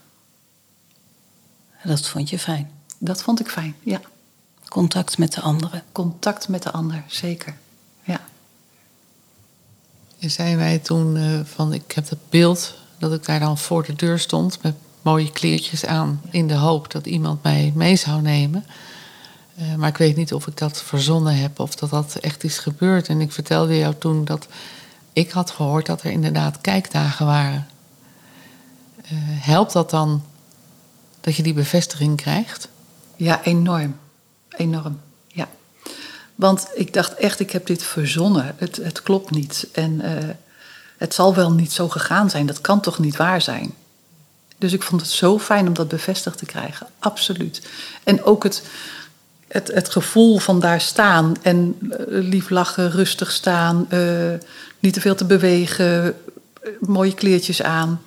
[1.84, 2.72] Dat vond je fijn?
[2.98, 4.02] Dat vond ik fijn, ja.
[4.68, 5.84] Contact met de anderen?
[5.92, 7.56] Contact met de ander, zeker,
[8.04, 8.22] ja.
[10.18, 13.84] Je zei mij toen uh, van, ik heb dat beeld dat ik daar dan voor
[13.84, 18.22] de deur stond met mooie kleertjes aan, in de hoop dat iemand mij mee zou
[18.22, 18.66] nemen.
[19.60, 22.58] Uh, maar ik weet niet of ik dat verzonnen heb of dat dat echt is
[22.58, 23.08] gebeurd.
[23.08, 24.48] En ik vertelde jou toen dat
[25.14, 27.68] ik had gehoord dat er inderdaad kijkdagen waren.
[29.04, 30.24] Uh, helpt dat dan
[31.22, 32.68] dat je die bevestiging krijgt?
[33.16, 33.98] Ja, enorm.
[34.50, 35.00] enorm.
[35.28, 35.48] Ja.
[36.36, 38.56] Want ik dacht echt, ik heb dit verzonnen.
[38.58, 39.68] Het, het klopt niet.
[39.72, 40.30] En eh,
[40.98, 42.46] het zal wel niet zo gegaan zijn.
[42.46, 43.74] Dat kan toch niet waar zijn?
[44.64, 46.88] Dus ik vond het zo fijn om dat bevestigd te krijgen.
[47.00, 47.62] Absoluut.
[48.04, 48.64] En ook het,
[49.48, 54.34] het, het gevoel van daar staan en uh, lief lachen, rustig staan, uh,
[54.80, 56.16] niet te veel te bewegen,
[56.80, 58.02] mooie kleertjes aan.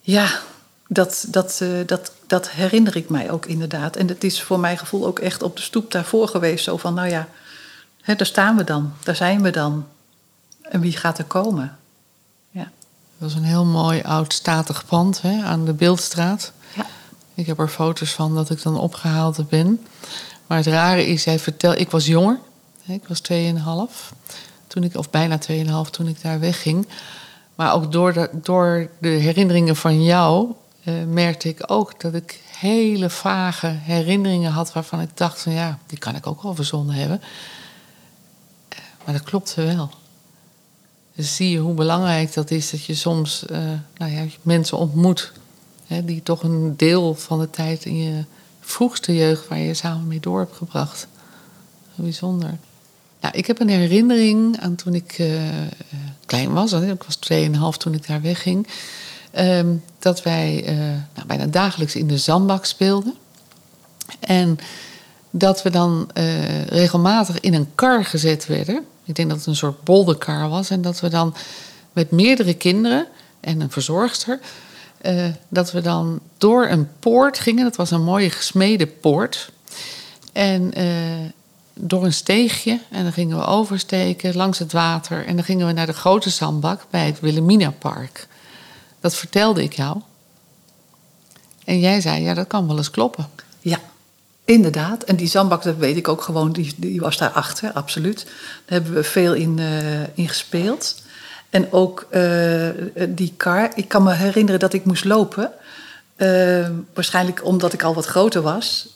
[0.00, 0.40] Ja,
[0.88, 3.96] dat, dat, dat, dat herinner ik mij ook inderdaad.
[3.96, 6.64] En het is voor mijn gevoel ook echt op de stoep daarvoor geweest.
[6.64, 7.28] Zo van, nou ja,
[8.00, 9.86] hè, daar staan we dan, daar zijn we dan.
[10.62, 11.78] En wie gaat er komen?
[13.18, 16.52] Dat is een heel mooi oud statig pand hè, aan de Beeldstraat.
[16.74, 16.86] Ja.
[17.34, 19.86] Ik heb er foto's van dat ik dan opgehaald ben.
[20.46, 22.38] Maar het rare is, hij vertelt, ik was jonger.
[22.86, 24.16] Ik was 2,5.
[24.66, 25.38] Toen ik, of bijna
[25.84, 26.88] 2,5 toen ik daar wegging.
[27.54, 30.52] Maar ook door de, door de herinneringen van jou
[30.84, 35.78] uh, merkte ik ook dat ik hele vage herinneringen had waarvan ik dacht van ja,
[35.86, 37.20] die kan ik ook wel verzonnen hebben.
[38.72, 39.90] Uh, maar dat klopte wel.
[41.16, 43.58] Dus zie je hoe belangrijk dat is dat je soms uh,
[43.96, 45.32] nou ja, mensen ontmoet.
[45.86, 48.24] Hè, die toch een deel van de tijd in je
[48.60, 51.06] vroegste jeugd waar je samen mee door hebt gebracht.
[51.94, 52.58] Bijzonder.
[53.20, 55.42] Nou, ik heb een herinnering aan toen ik uh,
[56.26, 56.72] klein was.
[56.72, 57.18] Ik was
[57.74, 58.66] 2,5 toen ik daar wegging.
[59.38, 60.78] Um, dat wij uh,
[61.14, 63.14] nou, bijna dagelijks in de zandbak speelden.
[64.20, 64.58] En
[65.30, 66.10] dat we dan
[66.68, 68.84] regelmatig in een kar gezet werden.
[69.06, 70.70] Ik denk dat het een soort bolderkar was.
[70.70, 71.34] En dat we dan
[71.92, 73.06] met meerdere kinderen
[73.40, 74.40] en een verzorgster...
[75.02, 77.64] Uh, dat we dan door een poort gingen.
[77.64, 79.52] Dat was een mooie gesmeden poort.
[80.32, 80.72] En
[81.74, 82.80] door een steegje.
[82.90, 85.26] En dan gingen we oversteken langs het water.
[85.26, 88.28] En dan gingen we naar de grote zandbak bij het Wilhelmina Park.
[89.00, 90.00] Dat vertelde ik jou.
[91.64, 93.28] En jij zei, ja, dat kan wel eens kloppen.
[94.46, 95.02] Inderdaad.
[95.02, 98.24] En die zandbak, dat weet ik ook gewoon, die, die was daarachter, absoluut.
[98.24, 98.34] Daar
[98.66, 99.58] hebben we veel in,
[100.14, 101.04] in gespeeld.
[101.50, 102.68] En ook uh,
[103.08, 105.52] die kar, ik kan me herinneren dat ik moest lopen.
[106.16, 108.88] Uh, waarschijnlijk omdat ik al wat groter was.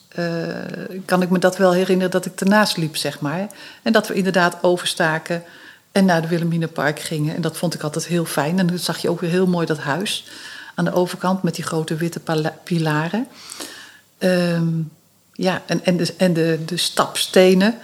[1.04, 3.46] Kan ik me dat wel herinneren dat ik ernaast liep, zeg maar.
[3.82, 5.42] En dat we inderdaad overstaken
[5.92, 7.34] en naar de Wilhelminapark gingen.
[7.34, 8.58] En dat vond ik altijd heel fijn.
[8.58, 10.26] En dan zag je ook weer heel mooi dat huis
[10.74, 12.20] aan de overkant met die grote witte
[12.64, 13.26] pilaren.
[14.18, 14.90] Um,
[15.40, 17.79] ja, en, en, de, en de, de stapstenen.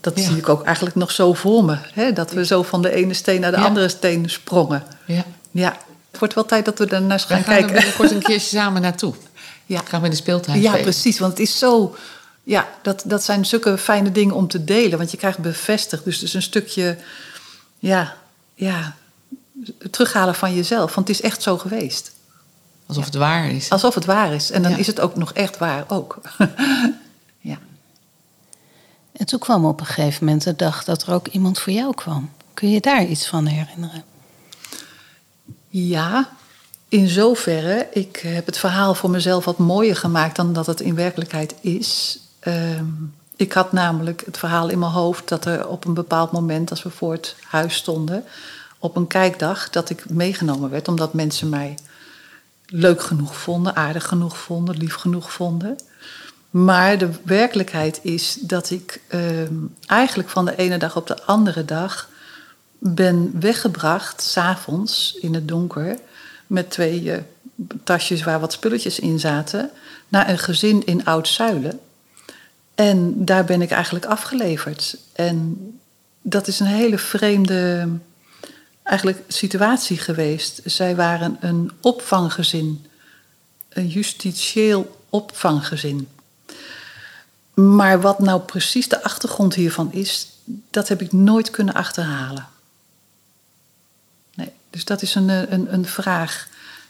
[0.00, 0.24] Dat ja.
[0.24, 1.76] zie ik ook eigenlijk nog zo voor me.
[1.94, 2.12] Hè?
[2.12, 3.64] Dat we zo van de ene steen naar de ja.
[3.64, 4.82] andere steen sprongen.
[5.04, 5.24] Ja.
[5.50, 5.76] ja.
[6.10, 7.66] Het wordt wel tijd dat we daarnaar gaan, gaan kijken.
[7.66, 9.14] We gaan er binnenkort een keertje samen naartoe.
[9.66, 9.80] Ja.
[9.84, 11.18] Gaan we in de speeltuin Ja, precies.
[11.18, 11.96] Want het is zo...
[12.42, 14.98] Ja, dat, dat zijn zulke fijne dingen om te delen.
[14.98, 16.04] Want je krijgt bevestigd.
[16.04, 16.96] Dus het is een stukje...
[17.78, 18.14] Ja,
[18.54, 18.96] ja,
[19.90, 20.94] terughalen van jezelf.
[20.94, 22.12] Want het is echt zo geweest.
[22.90, 23.10] Alsof ja.
[23.10, 23.70] het waar is.
[23.70, 24.50] Alsof het waar is.
[24.50, 24.76] En dan ja.
[24.76, 26.20] is het ook nog echt waar ook.
[27.50, 27.58] ja.
[29.12, 31.94] En toen kwam op een gegeven moment de dag dat er ook iemand voor jou
[31.94, 32.30] kwam.
[32.54, 34.04] Kun je daar iets van herinneren?
[35.68, 36.28] Ja,
[36.88, 37.88] in zoverre.
[37.92, 42.18] Ik heb het verhaal voor mezelf wat mooier gemaakt dan dat het in werkelijkheid is.
[42.46, 46.70] Um, ik had namelijk het verhaal in mijn hoofd dat er op een bepaald moment,
[46.70, 48.24] als we voor het huis stonden,
[48.78, 51.74] op een kijkdag, dat ik meegenomen werd, omdat mensen mij
[52.70, 55.78] leuk genoeg vonden, aardig genoeg vonden, lief genoeg vonden.
[56.50, 59.20] Maar de werkelijkheid is dat ik uh,
[59.86, 62.08] eigenlijk van de ene dag op de andere dag
[62.78, 65.98] ben weggebracht, s'avonds in het donker,
[66.46, 67.16] met twee uh,
[67.84, 69.70] tasjes waar wat spulletjes in zaten,
[70.08, 71.80] naar een gezin in Oud-Zuilen.
[72.74, 74.96] En daar ben ik eigenlijk afgeleverd.
[75.12, 75.58] En
[76.22, 77.88] dat is een hele vreemde
[78.90, 80.60] eigenlijk situatie geweest.
[80.64, 82.86] Zij waren een opvanggezin,
[83.68, 86.08] een justitieel opvanggezin.
[87.54, 90.28] Maar wat nou precies de achtergrond hiervan is,
[90.70, 92.46] dat heb ik nooit kunnen achterhalen.
[94.34, 96.48] Nee, dus dat is een, een, een vraag.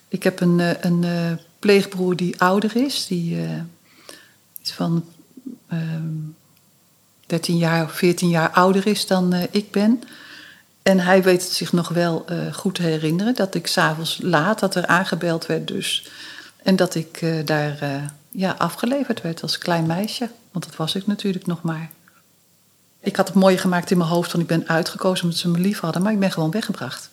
[0.09, 3.51] Ik heb een, een, een pleegbroer die ouder is, die uh,
[4.63, 5.05] is van
[5.73, 5.81] uh,
[7.27, 10.03] 13 jaar of 14 jaar ouder is dan ik ben.
[10.83, 14.75] En hij weet het zich nog wel uh, goed herinneren dat ik s'avonds laat, dat
[14.75, 16.11] er aangebeld werd dus.
[16.63, 17.79] En dat ik uh, daar
[18.31, 20.29] ja, afgeleverd werd als klein meisje.
[20.53, 21.91] Want dat was ik natuurlijk nog maar.
[23.01, 25.59] Ik had het mooi gemaakt in mijn hoofd, want ik ben uitgekozen omdat ze me
[25.59, 27.11] lief hadden, maar ik ben gewoon weggebracht.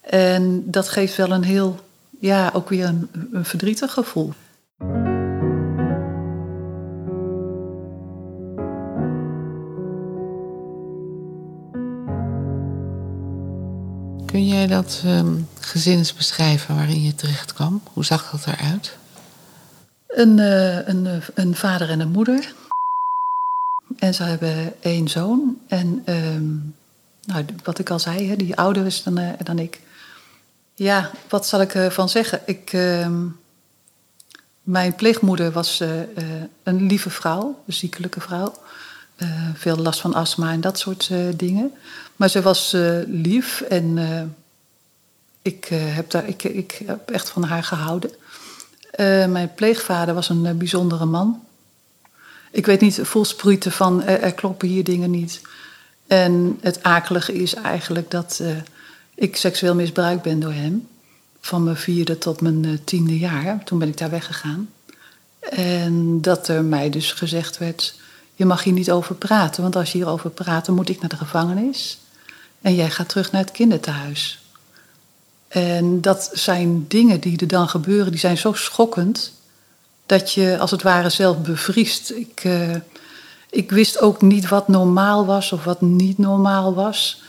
[0.00, 1.80] En dat geeft wel een heel,
[2.18, 4.32] ja, ook weer een, een verdrietig gevoel.
[14.34, 17.82] Kun jij dat um, gezin eens beschrijven waarin je terecht kwam?
[17.92, 18.96] Hoe zag dat eruit?
[20.06, 22.54] Een, uh, een, een vader en een moeder.
[23.98, 25.58] En ze hebben één zoon.
[25.68, 26.44] En ehm,
[27.24, 29.80] nou, wat ik al zei, hè, die ouder is dan, eh, dan ik.
[30.74, 32.40] Ja, wat zal ik ervan zeggen?
[32.46, 33.26] Ik, ehm,
[34.62, 36.08] mijn pleegmoeder was eh, eh,
[36.62, 38.54] een lieve vrouw, een ziekelijke vrouw.
[39.16, 41.72] Eh, veel last van astma en dat soort eh, dingen.
[42.16, 44.22] Maar ze was eh, lief en eh,
[45.42, 48.10] ik, eh, heb daar, ik, ik heb echt van haar gehouden.
[48.90, 51.42] Eh, mijn pleegvader was een bijzondere man.
[52.50, 55.40] Ik weet niet, voelsproeten van er, kloppen hier dingen niet.
[56.06, 58.42] En het akelige is eigenlijk dat
[59.14, 60.88] ik seksueel misbruikt ben door hem.
[61.40, 63.64] Van mijn vierde tot mijn tiende jaar.
[63.64, 64.70] Toen ben ik daar weggegaan.
[65.50, 67.94] En dat er mij dus gezegd werd:
[68.34, 71.10] Je mag hier niet over praten, want als je hierover praat, dan moet ik naar
[71.10, 71.98] de gevangenis.
[72.64, 74.42] En jij gaat terug naar het kinderthuis.
[75.48, 79.32] En dat zijn dingen die er dan gebeuren, die zijn zo schokkend.
[80.06, 82.10] Dat je als het ware zelf bevriest.
[82.10, 82.74] Ik, eh,
[83.50, 87.22] ik wist ook niet wat normaal was of wat niet normaal was.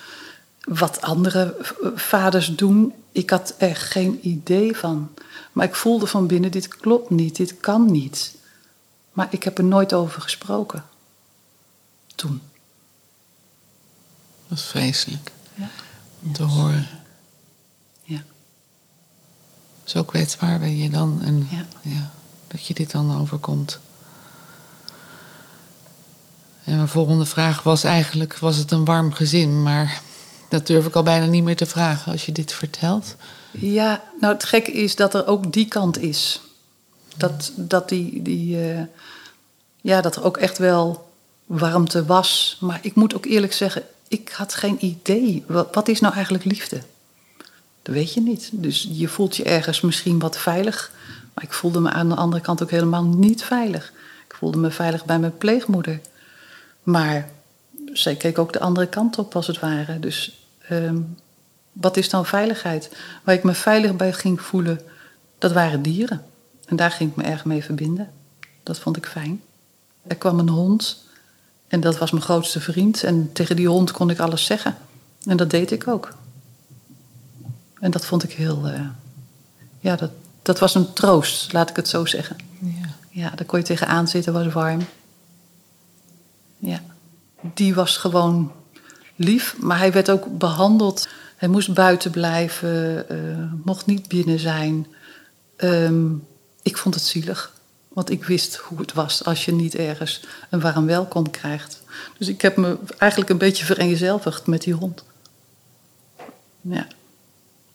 [0.63, 1.56] Wat andere
[1.95, 5.10] vaders doen, ik had er geen idee van.
[5.52, 8.36] Maar ik voelde van binnen, dit klopt niet, dit kan niet.
[9.13, 10.86] Maar ik heb er nooit over gesproken.
[12.15, 12.41] Toen.
[14.47, 15.69] Dat is vreselijk Ja.
[16.23, 16.88] om te horen.
[18.03, 18.23] Ja.
[19.84, 21.65] Zo kwetsbaar ben je dan en Ja.
[21.81, 22.12] ja,
[22.47, 23.79] dat je dit dan overkomt.
[26.63, 29.63] En mijn volgende vraag was eigenlijk, was het een warm gezin?
[29.63, 30.01] Maar
[30.49, 33.15] dat durf ik al bijna niet meer te vragen als je dit vertelt.
[33.51, 36.41] Ja, nou het gekke is dat er ook die kant is.
[37.17, 38.81] Dat, dat, die, die, eh,
[39.81, 41.12] ja, dat er ook echt wel
[41.45, 42.58] warmte was.
[42.60, 45.44] Maar ik moet ook eerlijk zeggen, ik had geen idee.
[45.48, 46.82] Wat, wat is nou eigenlijk liefde?
[47.82, 48.50] Dat weet je niet.
[48.54, 50.91] Dus je voelt je ergens misschien wat veilig.
[51.34, 53.94] Maar ik voelde me aan de andere kant ook helemaal niet veilig.
[54.28, 56.00] Ik voelde me veilig bij mijn pleegmoeder.
[56.84, 57.30] Maar
[57.94, 60.00] zij keek ook de andere kant op, als het ware.
[60.00, 60.98] Dus ehm,
[61.72, 62.89] wat is dan veiligheid?
[63.24, 64.82] Waar ik me veilig bij ging voelen,
[65.38, 66.26] dat waren dieren.
[66.65, 68.12] En daar ging ik me erg mee verbinden.
[68.63, 69.41] Dat vond ik fijn.
[70.08, 71.05] Er kwam een hond
[71.67, 73.04] en dat was mijn grootste vriend.
[73.04, 74.78] En tegen die hond kon ik alles zeggen.
[75.25, 76.13] En dat deed ik ook.
[77.80, 78.67] En dat vond ik heel.
[78.67, 78.82] eh,
[79.80, 82.36] ja, dat, dat was een troost, laat ik het zo zeggen.
[82.60, 82.93] Ja.
[83.10, 84.82] Ja, daar kon je tegenaan zitten, was warm.
[86.58, 86.82] Ja,
[87.54, 88.51] die was gewoon
[89.15, 91.08] lief, maar hij werd ook behandeld.
[91.36, 93.17] Hij moest buiten blijven, eh,
[93.63, 94.88] mocht niet binnen zijn.
[95.56, 96.06] Ehm,
[96.62, 97.54] ik vond het zielig,
[97.95, 101.81] want ik wist hoe het was als je niet ergens een warm welkom krijgt.
[102.17, 105.03] Dus ik heb me eigenlijk een beetje vereenzelvigd met die hond.
[106.62, 106.88] Ja,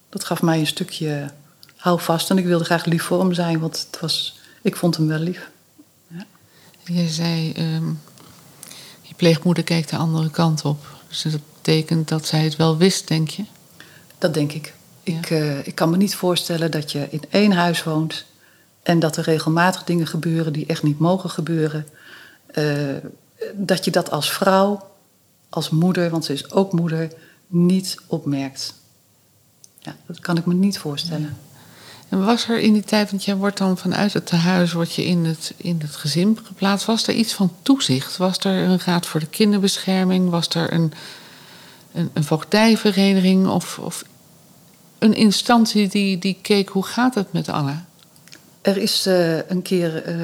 [0.09, 1.31] dat gaf mij een stukje
[1.77, 5.07] houvast en ik wilde graag lief voor hem zijn, want het was, ik vond hem
[5.07, 5.51] wel lief.
[6.85, 7.89] Je zei, ehm,
[9.03, 10.87] je pleegmoeder kijkt de andere kant op.
[11.09, 13.45] Dus dat betekent dat zij het wel wist, denk je?
[14.19, 14.75] Dat denk ik.
[15.03, 18.25] Ik, eh, ik kan me niet voorstellen dat je in één huis woont
[18.83, 21.87] en dat er regelmatig dingen gebeuren die echt niet mogen gebeuren.
[22.47, 22.97] Eh,
[23.55, 24.91] dat je dat als vrouw,
[25.49, 27.13] als moeder, want ze is ook moeder,
[27.47, 28.75] niet opmerkt.
[29.79, 31.37] Ja, dat kan ik me niet voorstellen.
[32.09, 35.05] En was er in die tijd, want jij wordt dan vanuit het tehuis word je
[35.05, 36.87] in het, in het gezin geplaatst.
[36.87, 38.17] Was er iets van toezicht?
[38.17, 40.31] Was er een raad voor de kinderbescherming?
[40.31, 40.93] Was er een,
[41.93, 44.05] een, een voogdijvereniging of, of
[44.99, 47.85] een instantie die, die keek hoe gaat het met Anna?
[48.61, 50.17] Er is eh, een keer eh,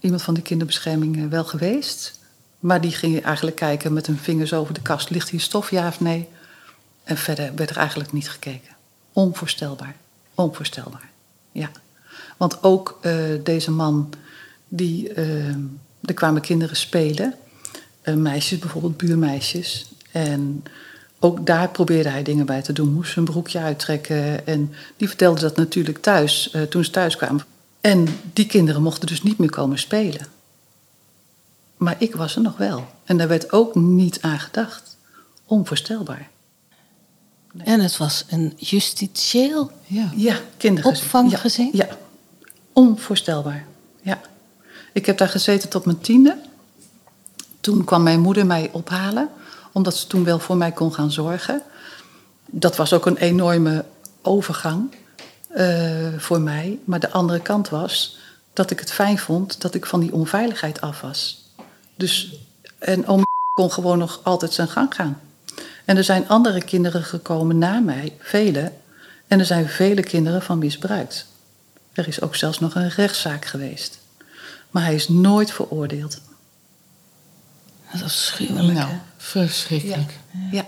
[0.00, 2.18] iemand van de kinderbescherming eh, wel geweest.
[2.58, 5.10] Maar die ging eigenlijk kijken met hun vingers over de kast.
[5.10, 6.28] Ligt hier stof, ja of nee?
[7.04, 8.76] En verder werd er eigenlijk niet gekeken.
[9.12, 9.96] Onvoorstelbaar.
[10.34, 11.10] Onvoorstelbaar.
[11.52, 11.70] Ja.
[12.36, 12.98] Want ook
[13.42, 14.12] deze man,
[14.68, 15.12] die,
[16.04, 17.34] er kwamen kinderen spelen.
[18.04, 19.92] Meisjes, bijvoorbeeld buurmeisjes.
[20.12, 20.62] En
[21.18, 22.92] ook daar probeerde hij dingen bij te doen.
[22.92, 24.46] Moest zijn broekje uittrekken.
[24.46, 27.44] En die vertelde dat natuurlijk thuis, toen ze thuis kwamen.
[27.80, 30.26] En die kinderen mochten dus niet meer komen spelen.
[31.76, 32.86] Maar ik was er nog wel.
[33.04, 34.96] En daar werd ook niet aan gedacht.
[35.46, 36.28] Onvoorstelbaar.
[37.56, 39.70] En het was een justitieel.
[39.86, 40.10] Ja.
[40.16, 41.04] Ja, kindergezin.
[41.04, 41.70] Opvanggezin?
[41.72, 41.96] Ja, ja,
[42.72, 43.66] onvoorstelbaar.
[44.02, 44.20] Ja.
[44.92, 46.36] Ik heb daar gezeten tot mijn tiende.
[47.60, 49.28] Toen kwam mijn moeder mij ophalen,
[49.72, 51.62] omdat ze toen wel voor mij kon gaan zorgen.
[52.46, 53.84] Dat was ook een enorme
[54.22, 54.94] overgang
[56.16, 56.78] voor mij.
[56.84, 58.18] Maar de andere kant was
[58.52, 61.44] dat ik het fijn vond dat ik van die onveiligheid af was.
[61.96, 62.34] Dus,
[62.78, 63.22] en oom
[63.54, 65.20] kon gewoon nog altijd zijn gang gaan.
[65.84, 68.72] En er zijn andere kinderen gekomen na mij, vele.
[69.26, 71.26] En er zijn vele kinderen van misbruikt.
[71.92, 73.98] Er is ook zelfs nog een rechtszaak geweest.
[74.70, 76.20] Maar hij is nooit veroordeeld.
[77.84, 78.78] Dat is afschuwelijk.
[78.78, 80.18] Nou, verschrikkelijk.
[80.32, 80.48] Ja.
[80.50, 80.66] ja.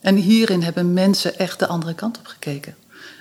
[0.00, 2.74] En hierin hebben mensen echt de andere kant op gekeken.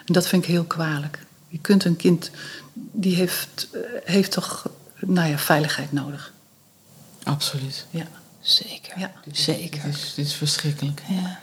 [0.05, 1.25] En dat vind ik heel kwalijk.
[1.47, 2.31] Je kunt een kind,
[2.73, 6.33] die heeft, eh, heeft toch, nou ja, veiligheid nodig.
[7.23, 7.85] Absoluut.
[7.89, 8.07] Ja.
[8.41, 8.99] Zeker.
[8.99, 9.11] Ja.
[9.31, 9.81] Zeker.
[9.81, 11.01] Het is, het is verschrikkelijk.
[11.07, 11.39] Ja.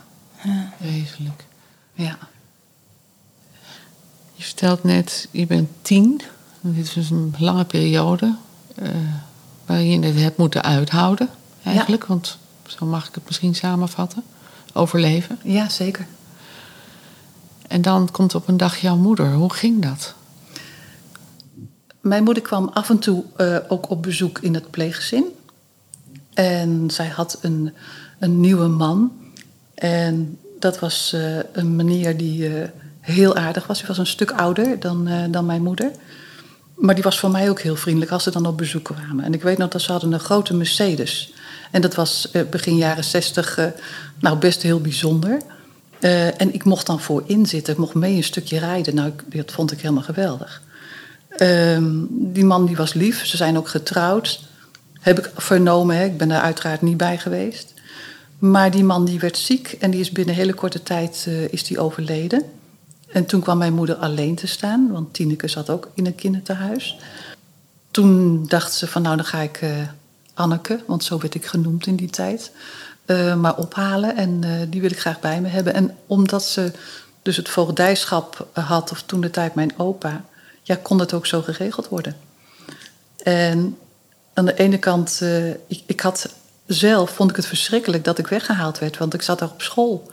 [0.79, 1.45] Wezenlijk.
[1.95, 2.19] Ja.
[4.35, 6.23] Je vertelt net, je bent tien.
[6.61, 8.35] Dit is dus een lange periode
[8.75, 8.89] eh,
[9.67, 11.29] waarin je het hebt moeten uithouden,
[11.63, 12.07] eigenlijk.
[12.07, 14.23] Want zo mag ik het misschien samenvatten.
[14.77, 15.39] Overleven.
[15.43, 16.07] ja, zeker.
[17.69, 19.33] En dan komt op een dag jouw moeder.
[19.33, 20.15] Hoe ging dat?
[22.01, 25.25] Mijn moeder kwam af en toe eh, ook op bezoek in het pleeggezin.
[26.35, 27.73] En zij had een,
[28.19, 29.13] een nieuwe man.
[29.75, 32.69] En dat was eh, een meneer die eh,
[33.01, 33.79] heel aardig was.
[33.79, 35.91] Hij was een stuk ouder dan, dan mijn moeder.
[36.75, 39.25] Maar die was voor mij ook heel vriendelijk als ze dan op bezoek kwamen.
[39.25, 41.33] En ik weet nog dat ze hadden een grote Mercedes.
[41.71, 43.67] En dat was eh, begin jaren zestig eh,
[44.21, 45.41] nou best heel bijzonder.
[46.01, 47.73] Eh, en ik mocht dan voorin zitten.
[47.73, 48.95] Ik mocht mee een stukje rijden.
[48.95, 50.63] Nou, ik- dat vond ik helemaal geweldig.
[51.29, 53.27] Ehm, die man die was lief.
[53.27, 54.41] Ze zijn ook getrouwd.
[55.01, 55.97] Heb ik vernomen.
[55.97, 56.05] Hè.
[56.05, 57.75] Ik ben daar uiteraard niet bij geweest.
[58.39, 59.77] Maar die man die werd ziek.
[59.81, 62.43] En die is binnen hele korte tijd is die overleden.
[63.09, 64.89] En toen kwam mijn moeder alleen te staan.
[64.93, 66.97] Want Tineke zat ook in een kinderthuis.
[67.91, 69.61] Toen dacht ze van nou dan ga ik
[70.37, 70.81] Anneke.
[70.87, 72.51] Want zo werd ik genoemd in die tijd.
[73.05, 74.17] eh, maar ophalen.
[74.17, 75.75] En eh, die wil ik graag bij me hebben.
[75.75, 76.73] En omdat ze
[77.23, 78.91] dus het voogdijschap had.
[78.91, 80.25] Of toen de tijd mijn opa.
[80.63, 82.17] Ja, kon dat ook zo geregeld worden.
[83.23, 83.79] En
[84.35, 86.29] aan de ene kant, eh, ik, ik had
[86.67, 90.11] zelf, vond ik het verschrikkelijk dat ik weggehaald werd, want ik zat daar op school.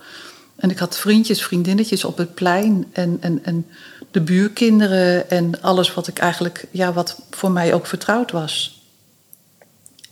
[0.56, 3.66] En ik had vriendjes, vriendinnetjes op het plein en, en, en
[4.10, 8.73] de buurkinderen en alles wat ik eigenlijk, ja, wat voor mij ook vertrouwd was.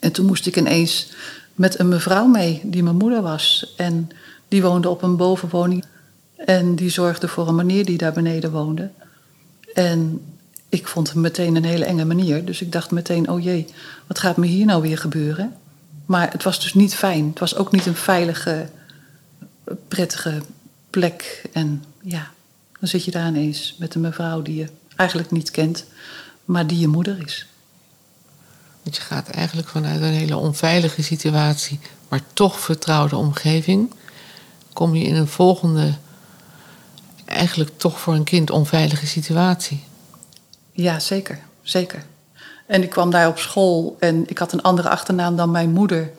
[0.03, 1.13] En toen moest ik ineens
[1.55, 3.75] met een mevrouw mee, die mijn moeder was.
[3.77, 4.11] En
[4.49, 5.85] die woonde op een bovenwoning.
[6.37, 8.91] En die zorgde voor een meneer die daar beneden woonde.
[9.75, 10.21] En
[10.69, 12.45] ik vond hem meteen een hele enge manier.
[12.45, 13.67] Dus ik dacht meteen, oh jee,
[14.07, 15.57] wat gaat me hier nou weer gebeuren?
[16.07, 17.29] Maar het was dus niet fijn.
[17.29, 18.69] Het was ook niet een veilige,
[19.89, 20.43] prettige
[20.91, 21.43] plek.
[21.53, 22.31] En ja,
[22.81, 25.85] dan zit je daar ineens met een mevrouw die je eigenlijk niet kent,
[26.45, 27.47] maar die je moeder is.
[28.83, 33.93] Want je gaat eigenlijk vanuit een hele onveilige situatie, maar toch vertrouwde omgeving,
[34.73, 35.95] kom je in een volgende,
[37.25, 39.85] eigenlijk toch voor een kind onveilige situatie.
[40.73, 41.39] Ja, zeker.
[41.63, 42.05] Zeker.
[42.67, 46.11] En ik kwam daar op school en ik had een andere achternaam dan mijn moeder.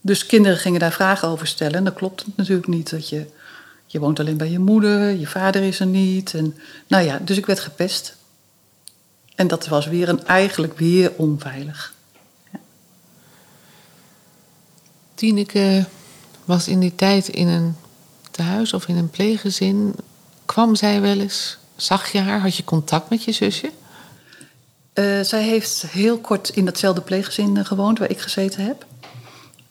[0.00, 1.74] Dus kinderen gingen daar vragen over stellen.
[1.74, 2.90] En dat klopt natuurlijk niet.
[2.90, 3.26] Dat je,
[3.86, 6.34] je woont alleen bij je moeder, je vader is er niet.
[6.34, 8.16] En, nou ja, dus ik werd gepest.
[9.40, 11.94] En dat was weer een, eigenlijk weer onveilig.
[15.14, 15.84] Tineke
[16.44, 17.76] was in die tijd in een
[18.30, 19.94] tehuis of in een pleeggezin.
[20.44, 21.58] Kwam zij wel eens?
[21.76, 22.40] Zag je haar?
[22.40, 23.70] Had je contact met je zusje?
[24.92, 28.86] Eh, zij heeft heel kort in datzelfde pleeggezin eh, gewoond waar ik gezeten heb.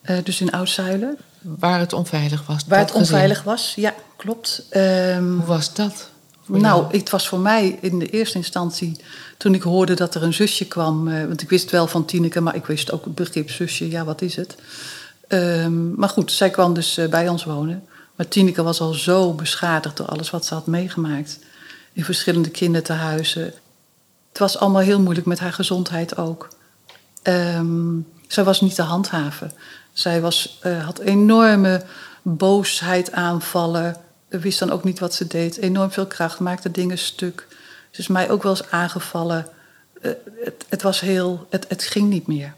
[0.01, 1.17] Eh, dus in Oud-Zuilen.
[1.41, 2.63] Waar het onveilig was?
[2.67, 3.03] Waar het gezin.
[3.03, 4.65] onveilig was, ja, klopt.
[4.69, 6.10] Ehm, Hoe was dat?
[6.57, 8.99] Nou, het was voor mij in de eerste instantie,
[9.38, 12.41] toen ik hoorde dat er een zusje kwam, eh, want ik wist wel van Tineke,
[12.41, 14.55] maar ik wist ook het begrip zusje, ja, wat is het?
[15.27, 17.83] Ehm, maar goed, zij kwam dus eh, bij ons wonen.
[18.15, 21.39] Maar Tineke was al zo beschadigd door alles wat ze had meegemaakt.
[21.93, 23.53] In verschillende kindertehuizen.
[24.29, 26.47] Het was allemaal heel moeilijk met haar gezondheid ook.
[27.21, 29.51] Ehm, zij was niet te handhaven.
[29.93, 31.83] Zij was, eh, had enorme
[32.21, 33.95] boosheid aanvallen.
[34.29, 35.57] Wist dan ook niet wat ze deed.
[35.57, 37.47] Enorm veel kracht, maakte dingen stuk.
[37.91, 39.47] Ze is mij ook wel eens aangevallen.
[40.01, 40.11] Eh,
[40.43, 42.53] het, het was heel, het, het ging niet meer.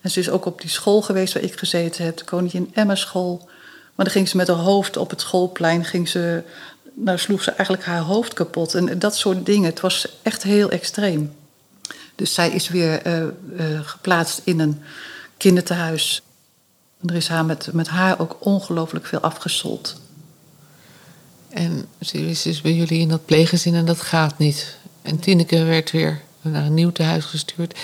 [0.00, 2.94] En ze is ook op die school geweest waar ik gezeten heb, de Koningin Emma
[2.94, 3.48] school.
[3.94, 6.42] Maar dan ging ze met haar hoofd op het schoolplein, ging ze,
[6.94, 8.74] nou sloeg ze eigenlijk haar hoofd kapot.
[8.74, 9.70] En dat soort dingen.
[9.70, 11.34] Het was echt heel extreem.
[12.14, 13.30] Dus zij is weer eh, eh,
[13.82, 14.82] geplaatst in een
[15.36, 16.22] kinderthuis.
[17.00, 20.00] En er is haar met, met haar ook ongelooflijk veel afgesold.
[21.52, 24.76] En ze is bij jullie in dat pleeggezin en dat gaat niet.
[25.02, 27.78] En Tineke werd weer naar een nieuw tehuis gestuurd.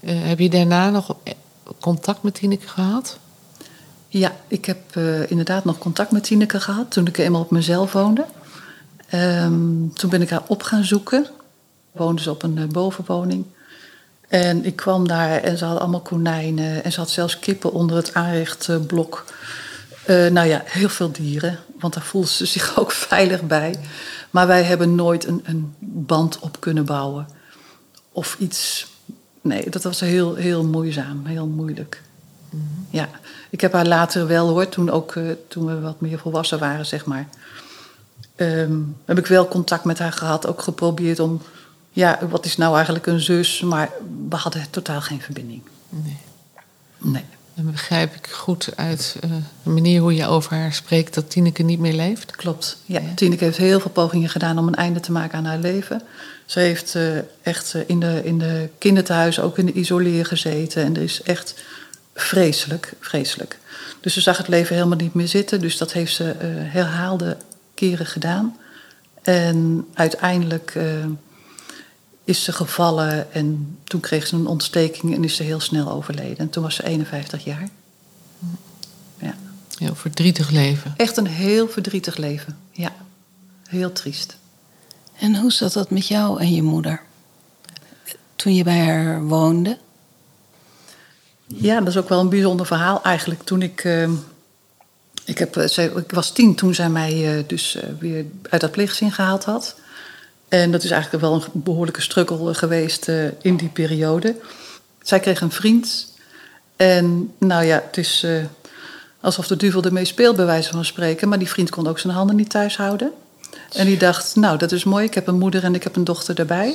[0.00, 1.16] Eh, heb je daarna nog
[1.80, 3.18] contact met Tineke gehad?
[4.08, 7.92] Ja, ik heb eh, inderdaad nog contact met Tineke gehad toen ik eenmaal op mezelf
[7.92, 8.24] woonde.
[9.08, 11.26] Ehm, toen ben ik haar op gaan zoeken.
[11.92, 13.44] Woonde ze op een eh, bovenwoning.
[14.28, 16.84] En ik kwam daar en ze had allemaal konijnen.
[16.84, 19.24] En ze had zelfs kippen onder het aanrechtblok.
[20.06, 21.58] Nou ja, heel veel dieren.
[21.78, 23.74] Want daar voelde ze zich ook veilig bij.
[24.30, 27.28] Maar wij hebben nooit een, een band op kunnen bouwen.
[28.12, 28.86] Of iets
[29.46, 32.02] nee, dat was heel, heel moeizaam, heel moeilijk.
[32.90, 33.08] Ja,
[33.50, 36.86] ik heb haar later wel hoor, toen, ook, eh, toen we wat meer volwassen waren,
[36.86, 37.28] zeg maar.
[38.36, 41.42] ehm, heb ik wel contact met haar gehad, ook geprobeerd om,
[41.90, 43.60] ja, wat is nou eigenlijk een zus?
[43.60, 43.90] Maar
[44.28, 45.62] we hadden totaal geen verbinding.
[45.88, 46.18] Nee.
[46.98, 47.24] Nee.
[47.56, 49.30] Dan begrijp ik goed uit eh,
[49.62, 52.36] de manier hoe je over haar spreekt dat Tineke niet meer leeft.
[52.36, 52.76] Klopt.
[52.84, 53.14] Ja, Ja.
[53.14, 56.02] Tineke heeft heel veel pogingen gedaan om een einde te maken aan haar leven.
[56.46, 60.84] Ze heeft eh, echt eh, in, de, in de kinderthuis, ook in de isoleer gezeten.
[60.84, 61.54] En er is echt
[62.14, 63.58] vreselijk, vreselijk.
[64.00, 65.60] Dus ze zag het leven helemaal niet meer zitten.
[65.60, 67.36] Dus dat heeft ze herhaalde
[67.74, 68.56] keren gedaan.
[69.22, 70.72] En uiteindelijk
[72.26, 76.38] is ze gevallen en toen kreeg ze een ontsteking en is ze heel snel overleden.
[76.38, 77.68] En toen was ze 51 jaar.
[79.18, 79.34] Ja.
[79.78, 80.94] Heel verdrietig leven.
[80.96, 82.58] Echt een heel verdrietig leven.
[82.70, 82.92] Ja,
[83.68, 84.36] heel triest.
[85.18, 87.00] En hoe zat dat met jou en je moeder?
[88.36, 89.78] Toen je bij haar woonde?
[91.46, 93.42] Ja, dat is ook wel een bijzonder verhaal eigenlijk.
[93.42, 93.84] Toen ik.
[93.84, 94.10] eh,
[95.26, 98.70] ik, heb, eh, ik was tien toen zij mij eh, dus eh, weer uit dat
[98.70, 99.76] pleegzin gehaald had.
[100.48, 104.36] En dat is eigenlijk wel een behoorlijke struggle geweest eh, in die periode.
[105.02, 106.14] Zij kreeg een vriend.
[106.76, 108.44] En nou ja, het is eh,
[109.20, 111.28] alsof de duivel ermee speelt, bij wijze van spreken.
[111.28, 113.12] Maar die vriend kon ook zijn handen niet thuis houden.
[113.72, 115.04] En die dacht, nou, dat is mooi.
[115.04, 116.74] Ik heb een moeder en ik heb een dochter erbij.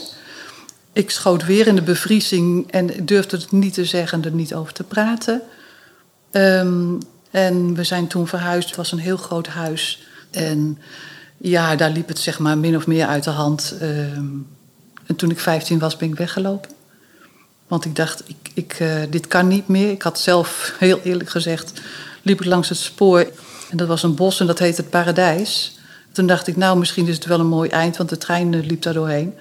[0.94, 4.54] Ik schoot weer in de bevriezing en durfde het niet te zeggen en er niet
[4.54, 5.42] over te praten.
[6.32, 6.94] Ehm,
[7.32, 8.68] en we zijn toen verhuisd.
[8.68, 10.08] Het was een heel groot huis.
[10.32, 10.78] En
[11.42, 13.76] ja, daar liep het zeg maar min of meer uit de hand.
[13.80, 14.26] Ehm,
[15.06, 16.72] en toen ik 15 was, ben ik weggelopen.
[17.68, 19.92] Want ik dacht, ik, ik, eh, dit kan niet meer.
[19.92, 21.82] Ik had zelf, heel eerlijk gezegd,
[22.22, 23.20] liep ik langs het spoor.
[23.70, 25.80] En dat was een bos en dat heet het Paradijs.
[26.12, 28.66] Toen dacht ik, nou, misschien is het wel een mooi eind, want de trein eh,
[28.66, 29.34] liep daar doorheen.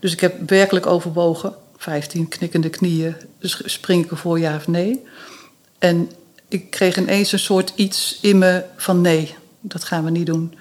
[0.00, 3.16] Dus ik heb werkelijk overwogen, 15 knikkende knieën,
[3.64, 5.04] spring ik ervoor ja of nee?
[5.78, 6.10] En
[6.48, 10.54] ik kreeg ineens een soort iets in me van nee, dat gaan we niet doen.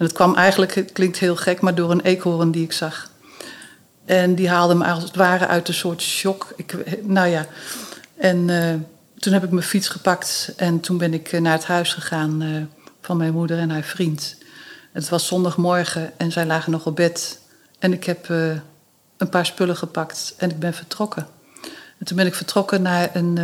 [0.00, 3.10] En dat kwam eigenlijk, het klinkt heel gek, maar door een eekhoorn die ik zag.
[4.04, 6.52] En die haalde me als het ware uit een soort shock.
[6.56, 6.74] Ik,
[7.06, 7.46] nou ja,
[8.16, 8.74] en eh,
[9.18, 12.42] toen heb ik mijn fiets gepakt en toen ben ik eh, naar het huis gegaan
[12.42, 12.48] eh,
[13.00, 14.36] van mijn moeder en haar vriend.
[14.92, 17.38] Het was zondagmorgen en zij lagen nog op bed.
[17.78, 18.28] En ik heb
[19.16, 21.26] een paar spullen gepakt en ik ben vertrokken.
[21.98, 23.38] En toen ben ik vertrokken naar een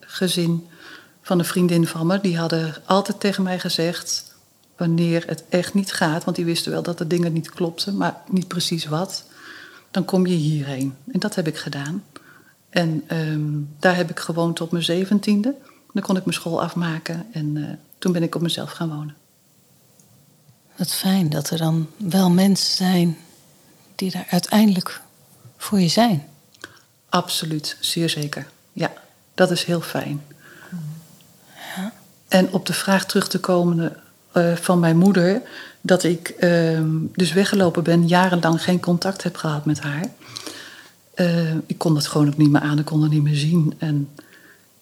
[0.00, 0.68] gezin
[1.22, 2.20] van een vriendin van me.
[2.20, 4.27] Die hadden altijd tegen mij gezegd,
[4.78, 6.24] wanneer het echt niet gaat...
[6.24, 9.24] want die wisten wel dat de dingen niet klopten, maar niet precies wat...
[9.90, 10.94] dan kom je hierheen.
[11.12, 12.04] En dat heb ik gedaan.
[12.70, 15.54] En ehm, daar heb ik gewoond tot mijn zeventiende.
[15.92, 19.16] Dan kon ik mijn school afmaken en eh, toen ben ik op mezelf gaan wonen.
[20.76, 23.18] Wat fijn dat er dan wel mensen zijn
[23.94, 25.00] die daar uiteindelijk
[25.56, 26.28] voor je zijn.
[27.08, 28.48] Absoluut, zeer zeker.
[28.72, 28.92] Ja,
[29.34, 30.22] dat is heel fijn.
[32.28, 33.96] En op de vraag terug te komen
[34.32, 35.42] eh, van mijn moeder,
[35.80, 40.04] dat ik ehm, dus weggelopen ben, jarenlang geen contact heb gehad met haar.
[41.14, 43.74] Eh, ik kon het gewoon ook niet meer aan, ik kon het niet meer zien.
[43.78, 44.08] En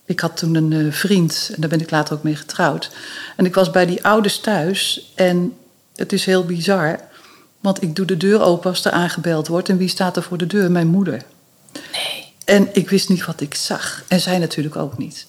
[0.05, 2.91] ik had toen een eh, vriend, en daar ben ik later ook mee getrouwd.
[3.37, 5.53] En ik was bij die ouders thuis en
[5.95, 7.01] het is heel bizar,
[7.61, 9.69] want ik doe de deur open als er aangebeld wordt.
[9.69, 10.71] En wie staat er voor de deur?
[10.71, 11.23] Mijn moeder.
[11.93, 12.33] Nee.
[12.45, 14.05] En ik wist niet wat ik zag.
[14.09, 15.27] En zij natuurlijk ook niet.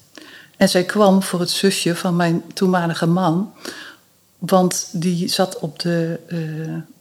[0.57, 3.53] En zij kwam voor het zusje van mijn toenmalige man.
[4.38, 6.38] Want die zat op de, eh,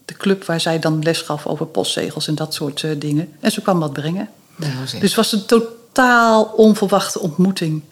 [0.05, 3.32] de club waar zij dan les gaf over postzegels en dat soort eh, dingen.
[3.41, 4.28] En ze kwam wat brengen.
[4.57, 7.82] Dus het was een totaal onverwachte ontmoeting.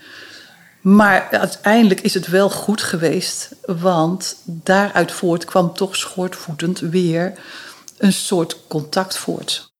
[0.80, 7.32] Maar uiteindelijk is het wel goed geweest, want daaruit voort kwam toch schoortvoetend weer
[7.98, 9.72] een soort contact voort.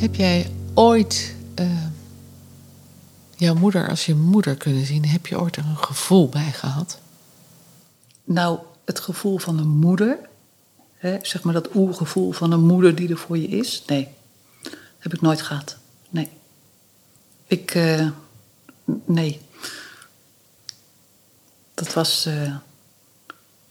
[0.00, 1.84] Heb jij ooit eh,
[3.36, 5.06] jouw moeder als je moeder kunnen zien?
[5.06, 6.98] Heb je ooit er een gevoel bij gehad?
[8.24, 10.18] Nou, het gevoel van een moeder,
[10.94, 14.08] hè, zeg maar dat oergevoel van een moeder die er voor je is, nee.
[14.98, 15.76] Heb ik nooit gehad.
[16.08, 16.28] Nee.
[17.46, 18.08] Ik, eh,
[19.04, 19.40] nee.
[21.74, 22.56] Dat was, eh,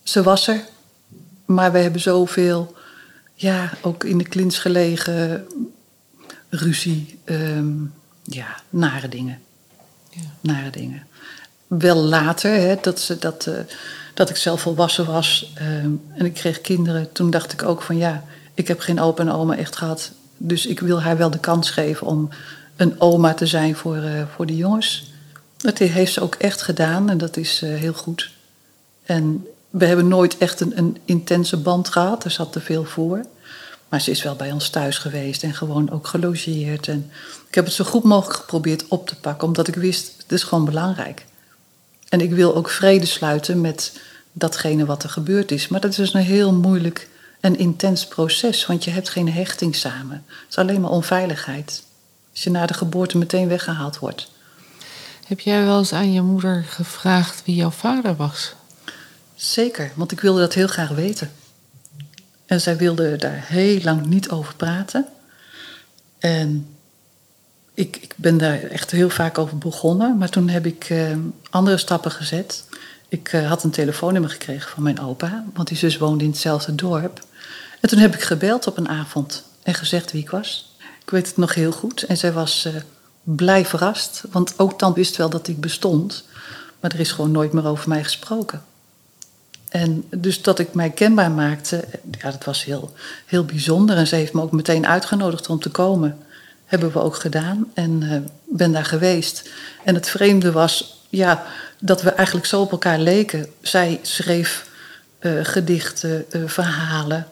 [0.04, 0.68] ze was er,
[1.46, 2.76] maar we hebben zoveel,
[3.34, 5.48] ja, ook in de klins gelegen,
[6.56, 7.72] ruzie, ehm,
[8.24, 9.40] ja, nare dingen
[10.10, 10.22] Ja.
[10.42, 11.04] nare dingen.
[11.68, 13.54] Wel later, hè, dat, ze, dat, eh,
[14.14, 17.12] dat ik zelf volwassen was ehm, en ik kreeg kinderen.
[17.12, 18.24] Toen dacht ik ook van ja,
[18.54, 20.12] ik heb geen opa en oma echt gehad.
[20.38, 22.30] Dus ik wil haar wel de kans geven om
[22.76, 25.12] een oma te zijn voor, eh, voor de jongens.
[25.58, 28.32] Dat heeft ze ook echt gedaan en dat is eh, heel goed.
[29.04, 32.24] En we hebben nooit echt een, een intense band gehad.
[32.24, 33.26] Er zat te veel voor.
[33.94, 36.88] Maar ze is wel bij ons thuis geweest en gewoon ook gelogeerd.
[36.88, 37.12] En
[37.48, 40.44] ik heb het zo goed mogelijk geprobeerd op te pakken, omdat ik wist, het is
[40.44, 41.26] gewoon belangrijk.
[42.10, 44.00] En ik wil ook vrede sluiten met
[44.32, 45.68] datgene wat er gebeurd is.
[45.68, 49.76] Maar dat is dus een heel moeilijk en intens proces, want je hebt geen hechting
[49.76, 50.24] samen.
[50.28, 51.84] Het is alleen maar onveiligheid.
[52.32, 54.32] Als je na de geboorte meteen weggehaald wordt.
[55.26, 58.54] Heb jij wel eens aan je moeder gevraagd wie jouw vader was?
[59.36, 61.32] Zeker, want ik wilde dat heel graag weten.
[62.46, 65.06] En zij wilde daar heel lang niet over praten.
[66.20, 66.68] En
[67.74, 70.18] ik, ik ben daar echt heel vaak over begonnen.
[70.18, 71.08] Maar toen heb ik uh,
[71.50, 72.64] andere stappen gezet.
[73.08, 76.76] Ik uh, had een telefoonnummer gekregen van mijn opa, want die zus woonde in hetzelfde
[76.76, 77.26] dorp.
[77.82, 80.76] En toen heb ik gebeld op een avond en gezegd wie ik was.
[81.02, 82.04] Ik weet het nog heel goed.
[82.04, 82.74] En zij was uh,
[83.24, 86.24] blij verrast, want ook dan wist wel dat ik bestond.
[86.80, 88.64] Maar er is gewoon nooit meer over mij gesproken.
[89.74, 91.84] En dus dat ik mij kenbaar maakte,
[92.20, 92.94] ja, dat was heel,
[93.26, 93.98] heel bijzonder.
[93.98, 96.18] En ze heeft me ook meteen uitgenodigd om te komen.
[96.66, 99.50] Hebben we ook gedaan en uh, ben daar geweest.
[99.84, 101.46] En het vreemde was, ja,
[101.80, 103.48] dat we eigenlijk zo op elkaar leken.
[103.62, 104.68] Zij schreef
[105.20, 107.28] uh, gedichten, uh, verhalen,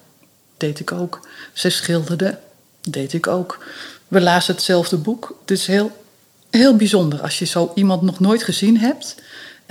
[0.58, 1.28] deed ik ook.
[1.54, 2.38] Ze schilderde,
[2.82, 3.66] deed ik ook.
[4.08, 5.38] We lazen hetzelfde boek.
[5.42, 6.04] Het is heel,
[6.50, 9.16] heel bijzonder als je zo iemand nog nooit gezien hebt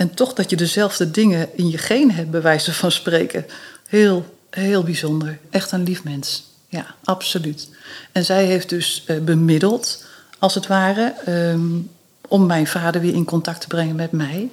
[0.01, 3.45] en toch dat je dezelfde dingen in je geen hebt, bij wijze van spreken.
[3.87, 5.37] Heel, heel bijzonder.
[5.49, 6.43] Echt een lief mens.
[6.67, 7.69] Ja, absoluut.
[8.11, 10.05] En zij heeft dus uh, bemiddeld,
[10.39, 11.89] als het ware, um,
[12.27, 14.49] om mijn vader weer in contact te brengen met mij.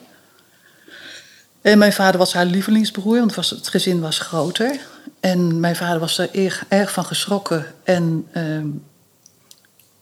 [1.61, 4.81] En mijn vader was haar lievelingsbroer, want het, gezin was groter.
[5.21, 6.29] En mijn vader was er
[6.69, 7.67] erg, van geschrokken.
[7.85, 8.85] En um,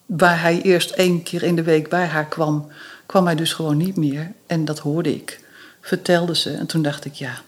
[0.07, 2.69] waar hij eerst één keer in de week bij haar kwam,
[3.07, 4.33] kwam hij dus gewoon niet meer.
[4.47, 5.41] En dat hoorde ik,
[5.81, 6.53] vertelde ze.
[6.53, 7.43] En toen dacht ik, ja,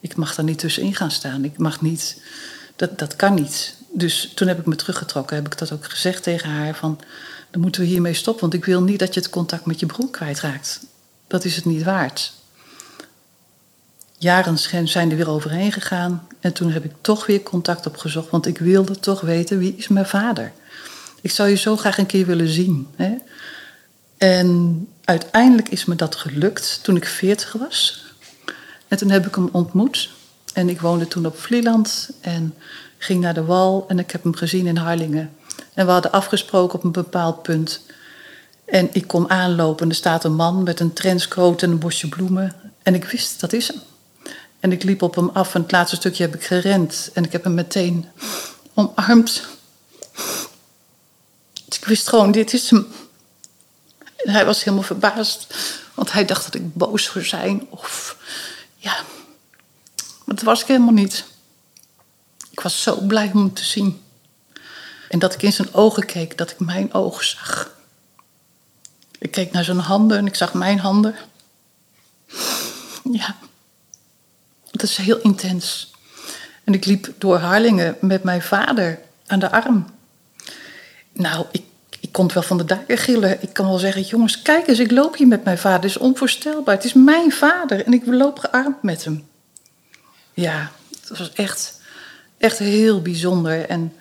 [0.00, 1.44] ik mag daar niet tussenin gaan staan.
[1.44, 2.22] Ik mag niet,
[2.76, 3.74] dat, dat kan niet.
[3.92, 7.00] Dus toen heb ik me teruggetrokken, heb ik dat ook gezegd tegen haar van,
[7.50, 9.86] dan moeten we hiermee stoppen, want ik wil niet dat je het contact met je
[9.86, 10.80] broer kwijtraakt.
[11.26, 12.32] Dat is het niet waard.
[14.18, 18.46] Jaren zijn er weer overheen gegaan en toen heb ik toch weer contact opgezocht, want
[18.46, 20.52] ik wilde toch weten wie is mijn vader.
[21.20, 22.88] Ik zou je zo graag een keer willen zien.
[22.96, 23.14] Hè?
[24.20, 28.04] En uiteindelijk is me dat gelukt toen ik 40 was.
[28.88, 30.10] En toen heb ik hem ontmoet.
[30.52, 32.54] En ik woonde toen op Vlieland en
[32.98, 33.84] ging naar de wal.
[33.88, 35.32] En ik heb hem gezien in Harlingen.
[35.74, 37.80] En we hadden afgesproken op een bepaald punt.
[38.64, 42.08] En ik kom aanlopen en er staat een man met een trenchcoat en een bosje
[42.08, 42.54] bloemen.
[42.82, 43.80] En ik wist, dat is hem.
[44.60, 47.10] En ik liep op hem af en het laatste stukje heb ik gerend.
[47.14, 48.06] En ik heb hem meteen
[48.74, 49.46] omarmd.
[51.64, 52.86] Dus ik wist gewoon, dit is hem.
[54.24, 55.54] En hij was helemaal verbaasd,
[55.94, 57.66] want hij dacht dat ik boos zou zijn.
[57.70, 58.16] Of
[58.76, 58.92] ja,
[60.24, 61.24] maar dat was ik helemaal niet.
[62.50, 64.02] Ik was zo blij om hem te zien.
[65.08, 67.70] En dat ik in zijn ogen keek, dat ik mijn ogen zag.
[69.18, 71.14] Ik keek naar zijn handen en ik zag mijn handen.
[73.12, 73.36] Ja,
[74.70, 75.90] dat is heel intens.
[76.64, 79.86] En ik liep door Harlingen met mijn vader aan de arm.
[81.12, 81.64] Nou, ik
[82.10, 83.42] ik kon wel van de daken gillen.
[83.42, 85.80] Ik kan wel zeggen, jongens, kijk eens, ik loop hier met mijn vader.
[85.80, 86.74] Het is onvoorstelbaar.
[86.74, 89.28] Het is mijn vader en ik loop gearmd met hem.
[90.34, 91.80] Ja, het was echt,
[92.38, 93.66] echt heel bijzonder.
[93.66, 93.92] En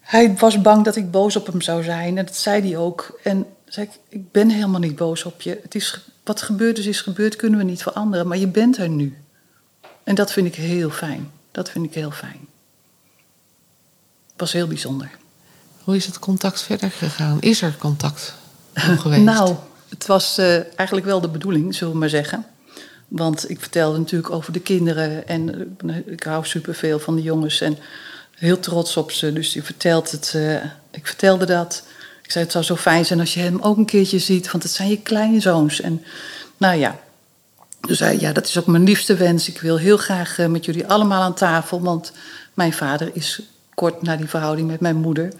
[0.00, 2.18] hij was bang dat ik boos op hem zou zijn.
[2.18, 3.20] En dat zei hij ook.
[3.22, 5.58] En zei ik, ik ben helemaal niet boos op je.
[5.62, 8.26] Het is, wat gebeurd is, is gebeurd, kunnen we niet veranderen.
[8.26, 9.16] Maar je bent er nu.
[10.04, 11.30] En dat vind ik heel fijn.
[11.50, 12.48] Dat vind ik heel fijn.
[14.30, 15.20] Het was heel bijzonder.
[15.84, 17.40] Hoe is het contact verder gegaan?
[17.40, 18.34] Is er contact
[18.74, 19.22] geweest?
[19.22, 19.54] nou,
[19.88, 22.46] het was uh, eigenlijk wel de bedoeling, zullen we maar zeggen.
[23.08, 27.60] Want ik vertelde natuurlijk over de kinderen en uh, ik hou superveel van de jongens
[27.60, 27.78] en
[28.30, 29.32] heel trots op ze.
[29.32, 31.84] Dus ik, vertelt het, uh, ik vertelde dat.
[32.22, 34.62] Ik zei, het zou zo fijn zijn als je hem ook een keertje ziet, want
[34.62, 35.80] het zijn je kleinzoons.
[35.80, 36.04] En
[36.56, 36.98] nou ja,
[37.80, 39.48] dus zei ja, dat is ook mijn liefste wens.
[39.48, 42.12] Ik wil heel graag met jullie allemaal aan tafel, want
[42.54, 43.40] mijn vader is
[43.74, 45.32] kort na die verhouding met mijn moeder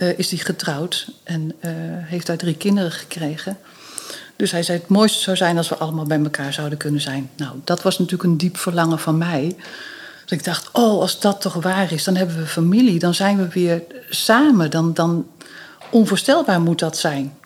[0.00, 3.58] uh, is hij getrouwd en uh, heeft daar drie kinderen gekregen.
[4.36, 7.30] Dus hij zei: Het mooiste zou zijn als we allemaal bij elkaar zouden kunnen zijn.
[7.36, 9.56] Nou, dat was natuurlijk een diep verlangen van mij.
[10.24, 13.36] Dus ik dacht: Oh, als dat toch waar is, dan hebben we familie, dan zijn
[13.36, 14.70] we weer samen.
[14.70, 15.26] Dan, dan
[15.90, 17.36] onvoorstelbaar moet dat zijn.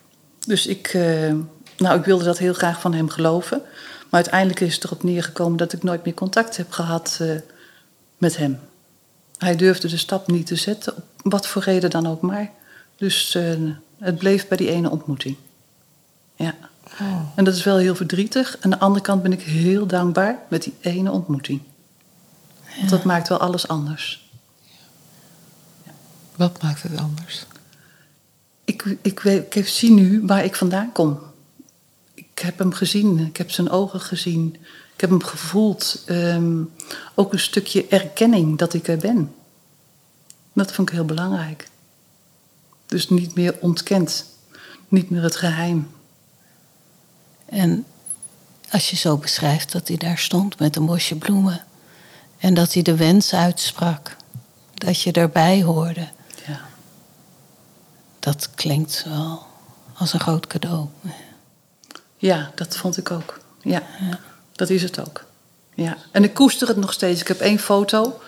[0.45, 1.33] Dus ik, uh,
[1.77, 3.61] nou, ik wilde dat heel graag van hem geloven.
[4.09, 7.19] Maar uiteindelijk is het erop neergekomen dat ik nooit meer contact heb gehad
[8.17, 8.59] met hem.
[9.37, 10.93] Hij durfde de stap niet te zetten,
[11.29, 12.51] wat voor reden dan ook maar.
[12.95, 15.35] Dus uh, het bleef bij die ene ontmoeting.
[16.35, 16.55] Ja.
[17.35, 18.57] En dat is wel heel verdrietig.
[18.61, 21.61] Aan de andere kant ben ik heel dankbaar met die ene ontmoeting.
[22.77, 24.29] Want dat maakt wel alles anders.
[26.35, 27.45] Wat maakt het anders?
[28.65, 31.19] Ik, ik, weet, ik zie nu waar ik vandaan kom.
[32.13, 34.55] Ik heb hem gezien, ik heb zijn ogen gezien.
[34.93, 36.03] Ik heb hem gevoeld.
[36.05, 36.61] Ehm,
[37.15, 39.33] ook een stukje erkenning dat ik er ben.
[40.55, 41.69] Dat vond ik heel belangrijk.
[42.85, 44.25] Dus niet meer ontkend.
[44.87, 45.91] Niet meer het geheim.
[47.45, 47.85] En
[48.71, 51.63] als je zo beschrijft dat hij daar stond met een bosje bloemen.
[52.37, 54.15] En dat hij de wens uitsprak.
[54.73, 56.07] Dat je erbij hoorde.
[56.47, 56.61] Ja.
[58.19, 59.45] Dat klinkt wel
[59.93, 60.87] als een groot cadeau.
[62.17, 63.39] Ja, dat vond ik ook.
[63.61, 63.83] Ja,
[64.51, 65.25] dat is het ook.
[65.73, 65.97] Ja.
[66.11, 67.21] En ik koester het nog steeds.
[67.21, 68.19] Ik heb één foto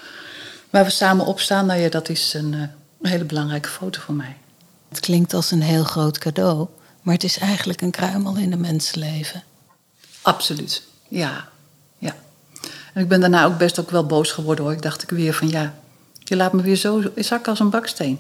[0.70, 1.66] waar we samen op staan.
[1.66, 2.60] Nou ja, dat is een, eh,
[3.02, 4.36] een hele belangrijke foto voor mij.
[4.90, 6.68] Het klinkt als een heel groot cadeau.
[7.02, 9.44] Maar het is eigenlijk een kruimel in een mensenleven.
[10.22, 10.84] Absoluut.
[11.08, 11.48] Ja.
[11.98, 12.16] ja.
[12.94, 14.74] En ik ben daarna ook best ook wel boos geworden hoor.
[14.74, 15.76] Ik dacht ik weer van ja,
[16.20, 18.20] je laat me weer zo zakken als een baksteen.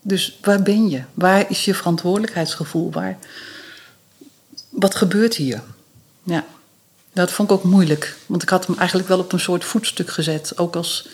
[0.00, 1.02] Dus waar ben je?
[1.14, 2.92] Waar is je verantwoordelijkheidsgevoel?
[2.92, 3.18] Waar,
[4.68, 5.62] wat gebeurt hier?
[6.22, 6.44] Ja,
[7.12, 8.16] dat vond ik ook moeilijk.
[8.26, 10.58] Want ik had hem eigenlijk wel op een soort voetstuk gezet.
[10.58, 11.08] Ook als,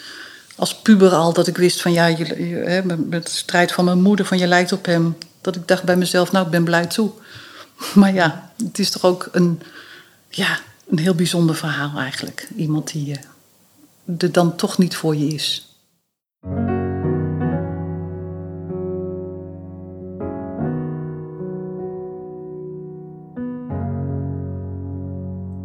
[0.56, 2.24] als puber al, dat ik wist van ja, je,
[2.64, 5.16] hè, met strijd van mijn moeder, van je lijkt op hem.
[5.40, 7.10] Dat ik dacht bij mezelf, nou, ik ben blij toe.
[7.94, 9.60] Maar ja, het is toch ook een,
[10.28, 12.48] ja, een heel bijzonder verhaal eigenlijk.
[12.56, 13.22] Iemand die eh,
[14.18, 15.76] er dan toch niet voor je is.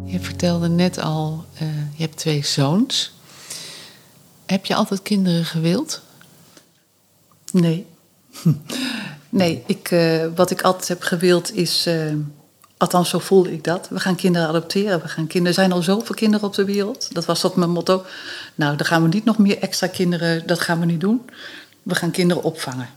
[0.04, 1.66] Je vertelde net al, eh,
[1.96, 3.11] je hebt twee zoons.
[4.52, 6.00] Heb je altijd kinderen gewild?
[7.52, 7.86] Nee.
[9.28, 12.14] Nee, ik, eh, wat ik altijd heb gewild is, eh,
[12.76, 13.88] althans zo voelde ik dat.
[13.88, 15.00] We gaan kinderen adopteren.
[15.00, 17.14] We gaan kinderen, er zijn al zoveel kinderen op de wereld.
[17.14, 18.04] Dat was dat mijn motto.
[18.54, 21.22] Nou, dan gaan we niet nog meer extra kinderen, dat gaan we niet doen.
[21.82, 22.88] We gaan kinderen opvangen.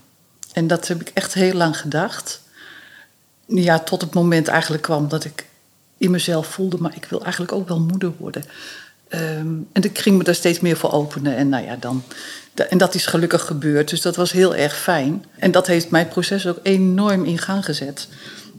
[0.52, 2.40] En dat heb ik echt heel lang gedacht.
[3.46, 5.46] Ja, tot het moment eigenlijk kwam dat ik
[5.96, 8.44] in mezelf voelde, maar ik wil eigenlijk ook wel moeder worden.
[9.08, 11.36] Ehm, en ik ging me daar steeds meer voor openen.
[11.36, 12.02] En nou ja, dan.
[12.68, 13.90] En dat is gelukkig gebeurd.
[13.90, 15.24] Dus dat was heel erg fijn.
[15.38, 18.08] En dat heeft mijn proces ook enorm in gang gezet.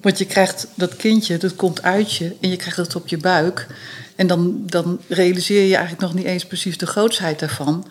[0.02, 3.18] Want je krijgt dat kindje, dat komt uit je en je krijgt het op je
[3.18, 3.68] buik.
[4.16, 7.88] En dan, dan realiseer je eigenlijk nog niet eens precies de grootsheid daarvan.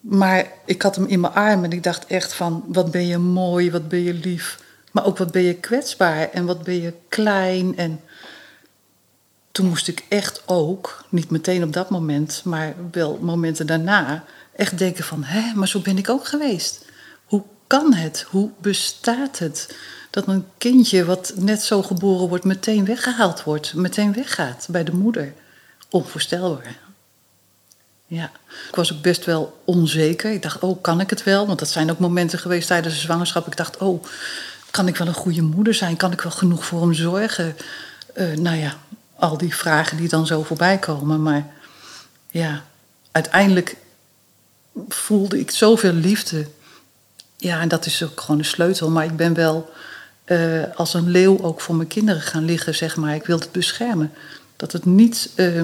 [0.00, 3.18] Maar ik had hem in mijn armen en ik dacht echt van, wat ben je
[3.18, 4.58] mooi, wat ben je lief.
[4.92, 7.76] Maar ook wat ben je kwetsbaar en wat ben je klein.
[7.76, 8.00] En
[9.54, 14.24] toen moest ik echt ook, niet meteen op dat moment, maar wel momenten daarna,
[14.56, 16.84] echt denken van, hé, maar zo ben ik ook geweest.
[17.24, 18.26] Hoe kan het?
[18.28, 19.76] Hoe bestaat het?
[20.10, 24.94] Dat een kindje wat net zo geboren wordt, meteen weggehaald wordt, meteen weggaat bij de
[24.94, 25.32] moeder.
[25.90, 26.78] Onvoorstelbaar.
[28.06, 28.30] Ja,
[28.68, 30.32] ik was ook best wel onzeker.
[30.32, 31.46] Ik dacht, oh, kan ik het wel?
[31.46, 33.46] Want dat zijn ook momenten geweest tijdens de zwangerschap.
[33.46, 34.04] Ik dacht, oh,
[34.70, 35.96] kan ik wel een goede moeder zijn?
[35.96, 37.56] Kan ik wel genoeg voor hem zorgen?
[38.16, 38.76] Uh, nou ja,
[39.18, 41.22] al die vragen die dan zo voorbij komen.
[41.22, 41.46] Maar
[42.30, 42.64] ja,
[43.12, 43.76] uiteindelijk
[44.88, 46.48] voelde ik zoveel liefde.
[47.36, 48.90] Ja, en dat is ook gewoon de sleutel.
[48.90, 49.72] Maar ik ben wel
[50.26, 53.14] uh, als een leeuw ook voor mijn kinderen gaan liggen, zeg maar.
[53.14, 54.12] Ik wilde het beschermen.
[54.56, 55.62] Dat het niet uh,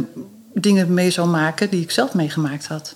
[0.55, 2.95] dingen mee zou maken die ik zelf meegemaakt had.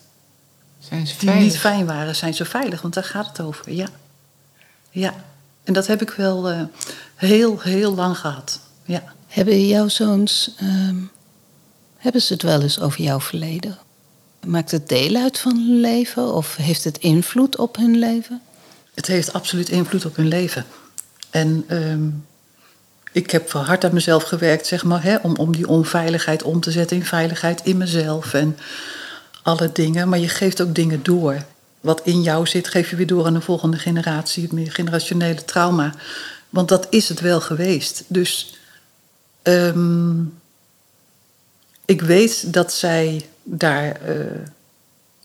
[0.79, 1.45] Zijn ze Die veilig?
[1.53, 2.83] niet fijn waren, zijn ze veilig?
[2.83, 3.87] Want daar gaat het over, ja.
[4.91, 5.15] Ja,
[5.65, 6.61] en dat heb ik wel uh,
[7.15, 8.61] heel, heel lang gehad.
[8.85, 9.03] Ja.
[9.35, 10.97] Hebben jouw zoons, ehm,
[11.97, 13.79] hebben ze het wel eens over jouw verleden?
[14.47, 18.43] Maakt het deel uit van hun leven of heeft het invloed op hun leven?
[18.95, 20.65] Het heeft absoluut invloed op hun leven.
[21.31, 22.27] En um,
[23.13, 26.71] ik heb hard aan mezelf gewerkt, zeg maar, hè, om, om die onveiligheid om te
[26.71, 28.59] zetten in veiligheid in mezelf en
[29.43, 30.09] alle dingen.
[30.09, 31.45] Maar je geeft ook dingen door.
[31.81, 35.95] Wat in jou zit, geef je weer door aan de volgende generatie, meer generationele trauma.
[36.51, 38.05] Want dat is het wel geweest.
[38.07, 38.59] Dus
[39.53, 40.39] um,
[41.85, 44.27] ik weet dat zij daar uh,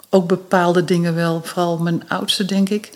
[0.09, 2.91] ook bepaalde dingen wel, vooral mijn oudste denk ik,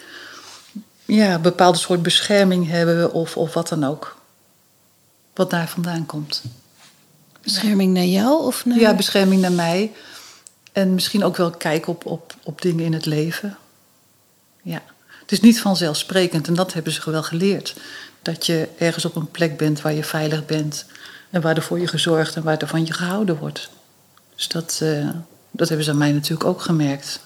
[1.06, 4.18] ja, een bepaalde soort bescherming hebben of, of wat dan ook.
[5.34, 6.44] Wat daar vandaan komt.
[7.42, 8.80] Bescherming naar jou of naar...
[8.80, 9.92] Ja, bescherming naar mij.
[10.72, 13.58] En misschien ook wel kijken op, op, op dingen in het leven.
[14.62, 14.82] Ja.
[15.20, 17.76] Het is niet vanzelfsprekend en dat hebben ze wel geleerd.
[18.22, 20.86] Dat je ergens op een plek bent waar je veilig bent.
[21.34, 23.70] En waar er voor je gezorgd en waar er van je gehouden wordt.
[24.36, 25.10] Dus dat, uh,
[25.52, 27.20] dat hebben ze aan mij natuurlijk ook gemerkt.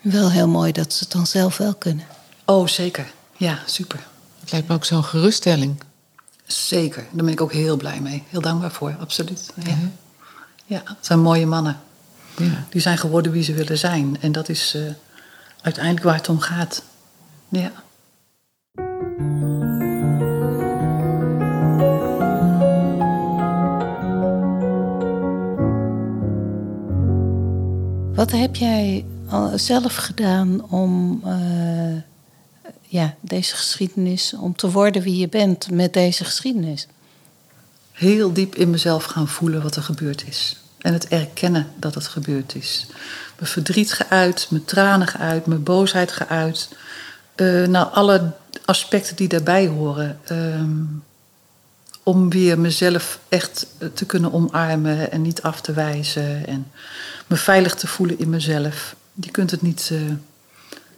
[0.00, 2.04] Wel heel mooi dat ze het dan zelf wel kunnen.
[2.44, 3.12] Oh, zeker.
[3.36, 4.06] Ja, super.
[4.40, 5.82] Het lijkt me ook zo'n geruststelling.
[6.46, 8.22] Zeker, daar ben ik ook heel blij mee.
[8.28, 9.52] Heel dankbaar voor, absoluut.
[9.54, 9.76] Ja,
[10.64, 11.80] ja het zijn mooie mannen.
[12.36, 12.66] Ja.
[12.68, 14.16] Die zijn geworden wie ze willen zijn.
[14.20, 14.82] En dat is uh,
[15.60, 16.82] uiteindelijk waar het om gaat.
[17.48, 17.72] Ja.
[28.22, 29.04] Wat heb jij
[29.54, 31.96] zelf gedaan om uh,
[32.80, 36.86] ja, deze geschiedenis, om te worden wie je bent met deze geschiedenis?
[37.92, 40.56] Heel diep in mezelf gaan voelen wat er gebeurd is.
[40.78, 42.86] En het erkennen dat het gebeurd is.
[43.38, 46.68] Mijn verdriet geuit, mijn tranen geuit, mijn boosheid geuit.
[47.36, 48.32] Uh, nou, alle
[48.64, 50.18] aspecten die daarbij horen.
[50.32, 50.60] Uh,
[52.02, 56.46] om weer mezelf echt te kunnen omarmen en niet af te wijzen.
[56.46, 56.70] En
[57.26, 58.96] me veilig te voelen in mezelf.
[59.14, 60.00] Je kunt het niet, uh,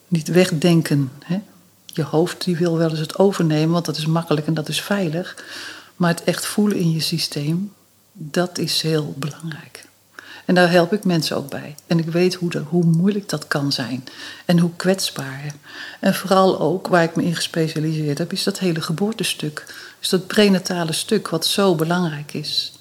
[0.09, 1.11] niet wegdenken.
[1.25, 1.41] Hè?
[1.87, 4.81] Je hoofd die wil wel eens het overnemen, want dat is makkelijk en dat is
[4.81, 5.45] veilig.
[5.97, 7.73] Maar het echt voelen in je systeem,
[8.13, 9.85] dat is heel belangrijk.
[10.45, 11.75] En daar help ik mensen ook bij.
[11.87, 14.05] En ik weet hoe, hoe moeilijk dat kan zijn.
[14.45, 15.55] En hoe kwetsbaar.
[16.01, 19.75] En vooral ook waar ik me in gespecialiseerd heb, is dat hele geboortestuk.
[20.01, 22.73] Is dat prenatale stuk wat zo belangrijk is.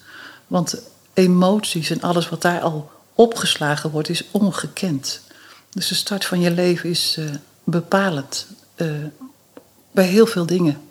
[0.48, 0.82] Want
[1.14, 5.22] emoties en alles wat daar al opgeslagen wordt, is ongekend.
[5.70, 7.30] Dus de start van je leven is uh,
[7.64, 8.48] bepalend.
[8.76, 8.92] Uh,
[9.92, 10.82] bij heel veel dingen.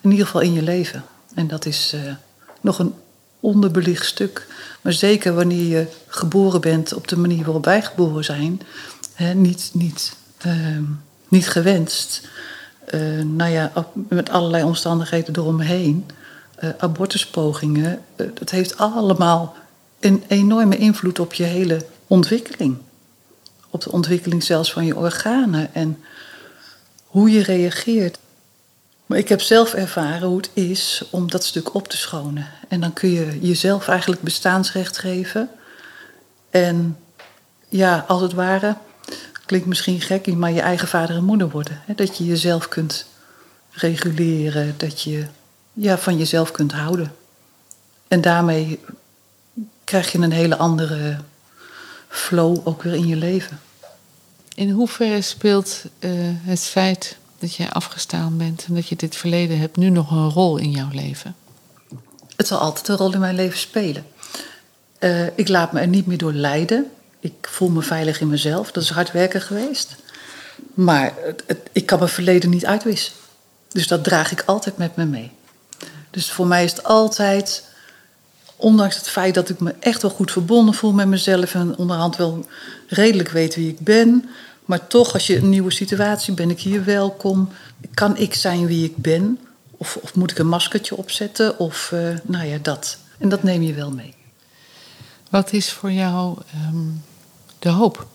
[0.00, 1.04] In ieder geval in je leven.
[1.34, 2.12] En dat is uh,
[2.60, 2.94] nog een
[3.40, 4.46] onderbelicht stuk.
[4.80, 8.60] Maar zeker wanneer je geboren bent op de manier waarop wij geboren zijn,
[9.14, 10.16] hè, niet, niet,
[10.46, 10.78] uh,
[11.28, 12.28] niet gewenst.
[12.94, 13.72] Uh, nou ja,
[14.08, 16.06] met allerlei omstandigheden eromheen.
[16.64, 18.00] Uh, abortuspogingen.
[18.16, 19.56] dat heeft allemaal
[20.00, 22.76] een enorme invloed op je hele ontwikkeling.
[23.70, 25.98] Op de ontwikkeling zelfs van je organen en
[27.06, 28.18] hoe je reageert.
[29.10, 32.46] Maar ik heb zelf ervaren hoe het is om dat stuk op te schonen.
[32.68, 35.50] En dan kun je jezelf eigenlijk bestaansrecht geven.
[36.50, 36.98] En
[37.68, 38.76] ja, als het ware,
[39.46, 41.82] klinkt misschien gek, maar je eigen vader en moeder worden.
[41.86, 43.06] Dat je jezelf kunt
[43.70, 45.26] reguleren, dat je
[45.72, 47.12] ja, van jezelf kunt houden.
[48.08, 48.80] En daarmee
[49.84, 51.16] krijg je een hele andere
[52.08, 53.60] flow ook weer in je leven.
[54.54, 59.58] In hoeverre speelt uh, het feit dat jij afgestaan bent en dat je dit verleden
[59.58, 61.34] hebt nu nog een rol in jouw leven?
[62.36, 64.06] Het zal altijd een rol in mijn leven spelen.
[65.00, 66.90] Uh, ik laat me er niet meer door leiden.
[67.20, 68.72] Ik voel me veilig in mezelf.
[68.72, 69.96] Dat is hard werken geweest.
[70.74, 71.12] Maar
[71.46, 73.12] het, ik kan mijn verleden niet uitwissen.
[73.68, 75.30] Dus dat draag ik altijd met me mee.
[76.10, 77.64] Dus voor mij is het altijd
[78.56, 82.16] ondanks het feit dat ik me echt wel goed verbonden voel met mezelf en onderhand
[82.16, 82.46] wel
[82.86, 84.28] redelijk weet wie ik ben.
[84.70, 87.48] Maar toch, als je een nieuwe situatie ben ik hier welkom.
[87.94, 89.38] Kan ik zijn wie ik ben?
[89.70, 91.58] Of, of moet ik een maskertje opzetten?
[91.58, 92.98] Of uh, nou ja, dat.
[93.18, 94.14] En dat neem je wel mee.
[95.30, 97.02] Wat is voor jou um,
[97.58, 98.06] de hoop?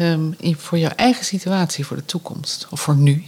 [0.00, 3.24] Um, in, voor jouw eigen situatie, voor de toekomst of voor nu?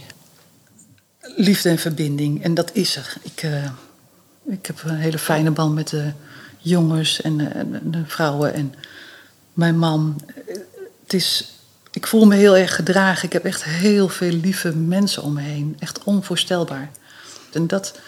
[1.21, 2.43] Liefde en verbinding.
[2.43, 3.13] En dat is er.
[3.21, 3.65] Ik, uh,
[4.45, 6.11] ik heb een hele fijne band met de
[6.57, 8.73] jongens en de, de vrouwen en
[9.53, 10.21] mijn man.
[11.03, 11.54] Het is,
[11.95, 13.25] ik voel me heel erg gedragen.
[13.25, 15.75] Ik heb echt heel veel lieve mensen om me heen.
[15.79, 16.91] Echt onvoorstelbaar.
[17.53, 17.99] En dat,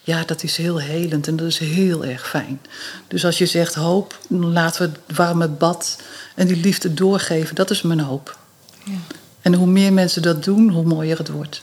[0.00, 2.60] ja, dat is heel helend en dat is heel erg fijn.
[3.08, 5.98] Dus als je zegt hoop, laten we het warme bad
[6.34, 7.54] en die liefde doorgeven.
[7.54, 8.38] Dat is mijn hoop.
[8.84, 8.98] Ja.
[9.40, 11.62] En hoe meer mensen dat doen, hoe mooier het wordt.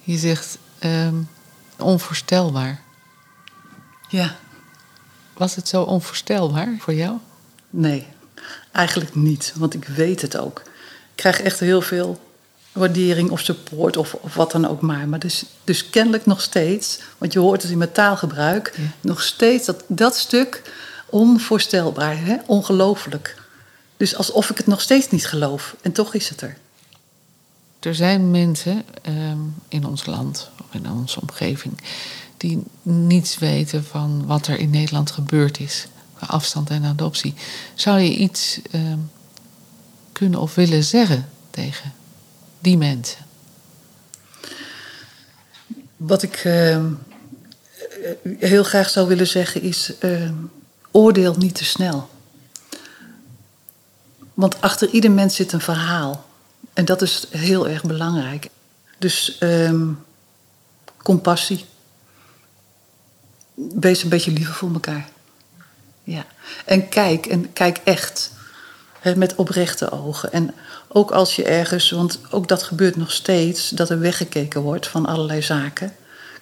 [0.00, 1.28] Je zegt um,
[1.78, 2.80] onvoorstelbaar.
[4.08, 4.36] Ja.
[5.32, 7.16] Was het zo onvoorstelbaar voor jou?
[7.70, 8.06] Nee,
[8.72, 10.58] eigenlijk niet, want ik weet het ook.
[11.10, 12.20] Ik krijg echt heel veel
[12.72, 15.08] waardering of support of, of wat dan ook maar.
[15.08, 19.66] Maar dus, dus kennelijk nog steeds, want je hoort het in mijn taalgebruik, nog steeds
[19.66, 20.62] dat, dat stuk
[21.06, 22.36] onvoorstelbaar, hè?
[22.46, 23.36] ongelooflijk.
[23.96, 25.76] Dus alsof ik het nog steeds niet geloof.
[25.80, 26.56] En toch is het er.
[27.80, 31.74] Er zijn mensen um, in ons land of in onze omgeving
[32.36, 35.86] die niets weten van wat er in Nederland gebeurd is
[36.26, 37.34] afstand en adoptie.
[37.74, 38.92] Zou je iets uh,
[40.12, 41.92] kunnen of willen zeggen tegen
[42.58, 43.26] die mensen?
[45.96, 46.84] Wat ik uh,
[48.38, 50.30] heel graag zou willen zeggen is: uh,
[50.90, 52.10] oordeel niet te snel.
[54.34, 56.24] Want achter ieder mens zit een verhaal.
[56.72, 58.48] En dat is heel erg belangrijk.
[58.98, 59.38] Dus
[61.02, 61.64] compassie.
[63.54, 65.08] Wees een beetje liever voor elkaar.
[66.04, 66.24] Ja.
[66.64, 68.30] En kijk, en kijk echt.
[69.16, 70.32] Met oprechte ogen.
[70.32, 70.54] En
[70.88, 75.06] ook als je ergens, want ook dat gebeurt nog steeds, dat er weggekeken wordt van
[75.06, 75.94] allerlei zaken.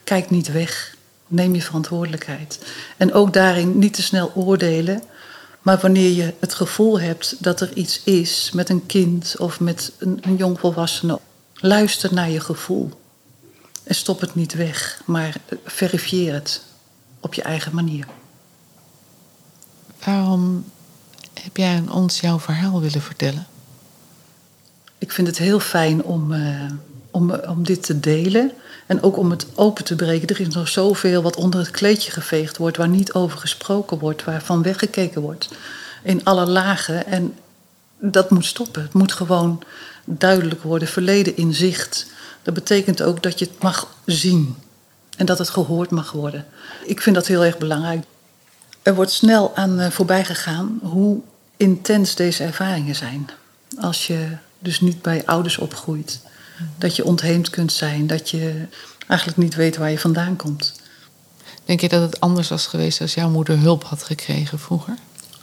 [0.04, 0.94] Kijk niet weg.
[1.26, 2.58] Neem je verantwoordelijkheid.
[2.96, 5.02] En ook daarin niet te snel oordelen.
[5.62, 9.92] Maar wanneer je het gevoel hebt dat er iets is met een kind of met
[9.98, 11.18] een, een jongvolwassene,
[11.54, 12.90] luister naar je gevoel.
[13.82, 15.34] En stop het niet weg, maar
[15.64, 16.62] verifieer het
[17.20, 18.06] op je eigen manier.
[20.04, 20.64] Waarom
[21.42, 23.46] heb jij ons jouw verhaal willen vertellen?
[24.98, 26.70] Ik vind het heel fijn om, uh,
[27.10, 28.52] om, om dit te delen.
[28.86, 30.28] En ook om het open te breken.
[30.28, 34.24] Er is nog zoveel wat onder het kleedje geveegd wordt, waar niet over gesproken wordt,
[34.24, 35.48] waarvan weggekeken wordt.
[36.02, 37.06] In alle lagen.
[37.06, 37.34] En
[37.98, 38.82] dat moet stoppen.
[38.82, 39.62] Het moet gewoon
[40.04, 40.88] duidelijk worden.
[40.88, 42.06] Verleden in zicht.
[42.42, 44.56] Dat betekent ook dat je het mag zien.
[45.16, 46.46] En dat het gehoord mag worden.
[46.84, 48.04] Ik vind dat heel erg belangrijk.
[48.82, 51.20] Er wordt snel aan eh, voorbij gegaan hoe
[51.56, 53.30] intens deze ervaringen zijn.
[53.78, 56.20] Als je dus niet bij ouders opgroeit.
[56.78, 58.06] Dat je ontheemd kunt zijn.
[58.06, 58.66] Dat je
[59.06, 60.80] eigenlijk niet weet waar je vandaan komt.
[61.64, 64.94] Denk je dat het anders was geweest als jouw moeder hulp had gekregen vroeger?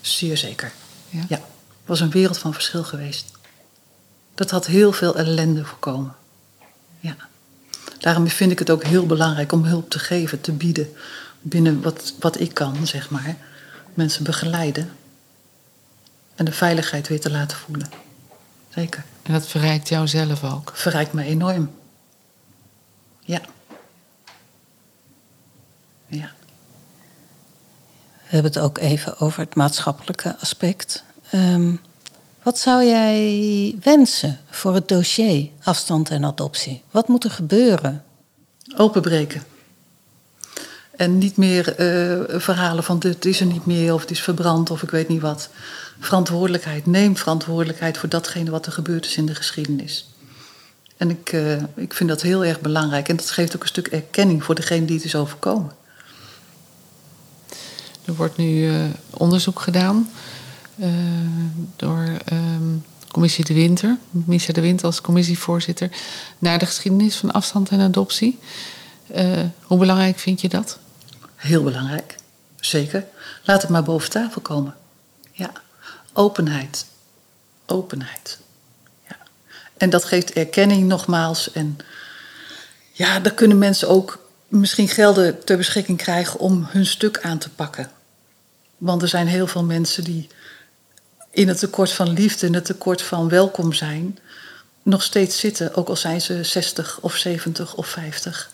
[0.01, 0.71] Zeer zeker.
[1.09, 1.25] Ja.
[1.29, 1.35] ja.
[1.35, 3.25] Het was een wereld van verschil geweest.
[4.35, 6.15] Dat had heel veel ellende voorkomen.
[6.99, 7.15] Ja.
[7.99, 10.95] Daarom vind ik het ook heel belangrijk om hulp te geven, te bieden.
[11.41, 13.35] Binnen wat, wat ik kan, zeg maar.
[13.93, 14.91] Mensen begeleiden.
[16.35, 17.89] En de veiligheid weer te laten voelen.
[18.69, 19.03] Zeker.
[19.23, 20.71] En dat verrijkt jou zelf ook?
[20.75, 21.71] Verrijkt me enorm.
[23.19, 23.41] Ja.
[26.07, 26.31] Ja.
[28.27, 31.03] We hebben het ook even over het maatschappelijke aspect.
[31.33, 31.79] Um,
[32.43, 36.83] wat zou jij wensen voor het dossier afstand en adoptie?
[36.91, 38.03] Wat moet er gebeuren?
[38.77, 39.43] Openbreken.
[40.97, 44.69] En niet meer uh, verhalen van het is er niet meer of het is verbrand
[44.69, 45.49] of ik weet niet wat.
[45.99, 46.85] Verantwoordelijkheid.
[46.85, 50.09] Neem verantwoordelijkheid voor datgene wat er gebeurd is in de geschiedenis.
[50.97, 53.09] En ik, uh, ik vind dat heel erg belangrijk.
[53.09, 55.71] En dat geeft ook een stuk erkenning voor degene die het is overkomen.
[58.05, 60.09] Er wordt nu uh, onderzoek gedaan
[61.75, 65.89] door um, Commissie De Winter, Misha De Winter als commissievoorzitter,
[66.39, 68.39] naar de geschiedenis van afstand en adoptie.
[69.63, 70.79] Hoe belangrijk vind je dat?
[71.37, 72.15] Heel belangrijk,
[72.59, 73.05] zeker.
[73.43, 74.75] Laat het maar boven tafel komen.
[75.31, 75.51] Ja,
[76.13, 76.85] openheid.
[77.65, 78.39] Openheid.
[79.07, 79.17] Ja.
[79.77, 81.51] En dat geeft erkenning nogmaals.
[81.51, 81.77] En
[82.91, 87.49] ja, dan kunnen mensen ook misschien gelden ter beschikking krijgen om hun stuk aan te
[87.49, 87.91] pakken.
[88.77, 90.27] Want er zijn heel veel mensen die
[91.31, 94.19] in het tekort van liefde, in het tekort van welkom zijn,
[94.83, 98.51] nog steeds zitten, ook al zijn ze 60 of 70 of 50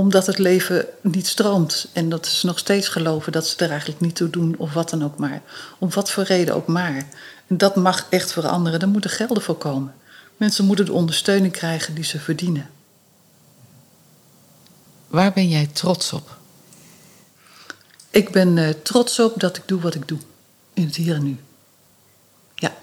[0.00, 1.88] omdat het leven niet stroomt.
[1.92, 4.90] En dat ze nog steeds geloven dat ze er eigenlijk niet toe doen, of wat
[4.90, 5.42] dan ook maar.
[5.78, 7.06] Om wat voor reden ook maar.
[7.46, 8.80] En dat mag echt veranderen.
[8.80, 9.94] Daar moeten gelden voor komen.
[10.36, 12.70] Mensen moeten de ondersteuning krijgen die ze verdienen.
[15.06, 16.36] Waar ben jij trots op?
[18.10, 20.18] Ik ben uh, trots op dat ik doe wat ik doe.
[20.74, 21.38] In het hier en nu.
[22.54, 22.74] Ja,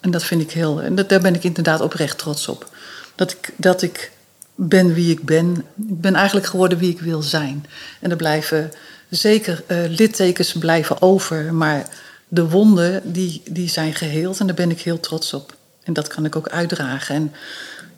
[0.00, 0.82] en dat vind ik heel.
[0.82, 2.70] En dat, daar ben ik inderdaad oprecht trots op.
[3.14, 4.12] Dat ik, dat ik
[4.60, 5.56] ben wie ik ben.
[5.88, 7.66] Ik ben eigenlijk geworden wie ik wil zijn.
[8.00, 8.72] En er blijven
[9.08, 11.88] zeker uh, littekens blijven over, maar
[12.28, 15.56] de wonden die, die zijn geheeld en daar ben ik heel trots op.
[15.82, 17.14] En dat kan ik ook uitdragen.
[17.14, 17.34] En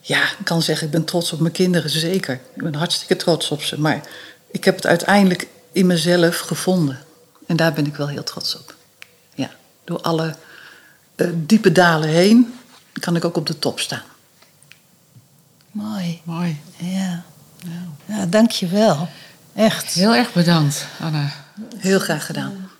[0.01, 2.41] ja, ik kan zeggen, ik ben trots op mijn kinderen, zeker.
[2.55, 3.81] Ik ben hartstikke trots op ze.
[3.81, 4.01] Maar
[4.51, 6.99] ik heb het uiteindelijk in mezelf gevonden.
[7.47, 8.75] En daar ben ik wel heel trots op.
[9.35, 9.51] Ja,
[9.85, 10.35] door alle
[11.17, 12.55] uh, diepe dalen heen
[12.93, 14.03] kan ik ook op de top staan.
[15.73, 16.21] Mooi.
[16.25, 16.61] Mooi.
[16.77, 17.23] Ja.
[18.07, 18.27] ja.
[18.27, 19.09] dank je wel.
[19.55, 19.93] Echt.
[19.93, 21.33] Heel erg bedankt, Anna.
[21.77, 22.71] Heel graag gedaan.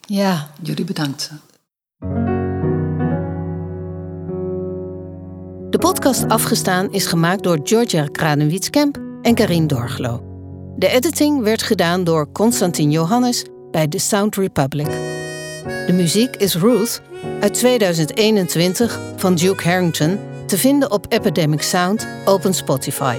[0.00, 0.50] Ja.
[0.62, 1.30] Jullie bedankt.
[5.70, 10.22] De podcast Afgestaan is gemaakt door Georgia Kranenwietskamp en Karin Dorglo.
[10.76, 14.86] De editing werd gedaan door Constantin Johannes bij The Sound Republic.
[15.86, 17.00] De muziek is Ruth
[17.40, 20.18] uit 2021 van Duke Harrington
[20.50, 23.16] te vinden op Epidemic Sound, Open Spotify.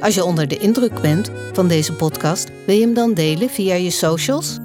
[0.00, 3.74] Als je onder de indruk bent van deze podcast, wil je hem dan delen via
[3.74, 4.58] je socials?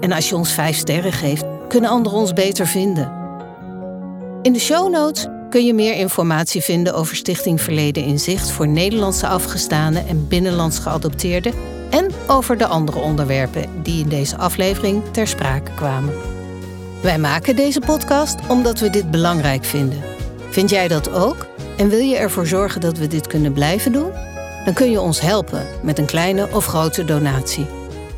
[0.00, 3.12] En als je ons 5 sterren geeft, kunnen anderen ons beter vinden.
[4.42, 8.68] In de show notes kun je meer informatie vinden over Stichting Verleden in Zicht voor
[8.68, 11.52] Nederlandse afgestaanden en binnenlands geadopteerden
[11.90, 16.14] en over de andere onderwerpen die in deze aflevering ter sprake kwamen.
[17.02, 20.17] Wij maken deze podcast omdat we dit belangrijk vinden.
[20.50, 21.46] Vind jij dat ook?
[21.76, 24.12] En wil je ervoor zorgen dat we dit kunnen blijven doen?
[24.64, 27.66] Dan kun je ons helpen met een kleine of grote donatie.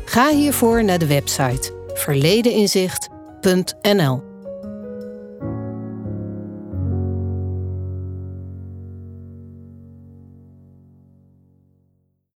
[0.05, 4.30] Ga hiervoor naar de website verledeninzicht.nl.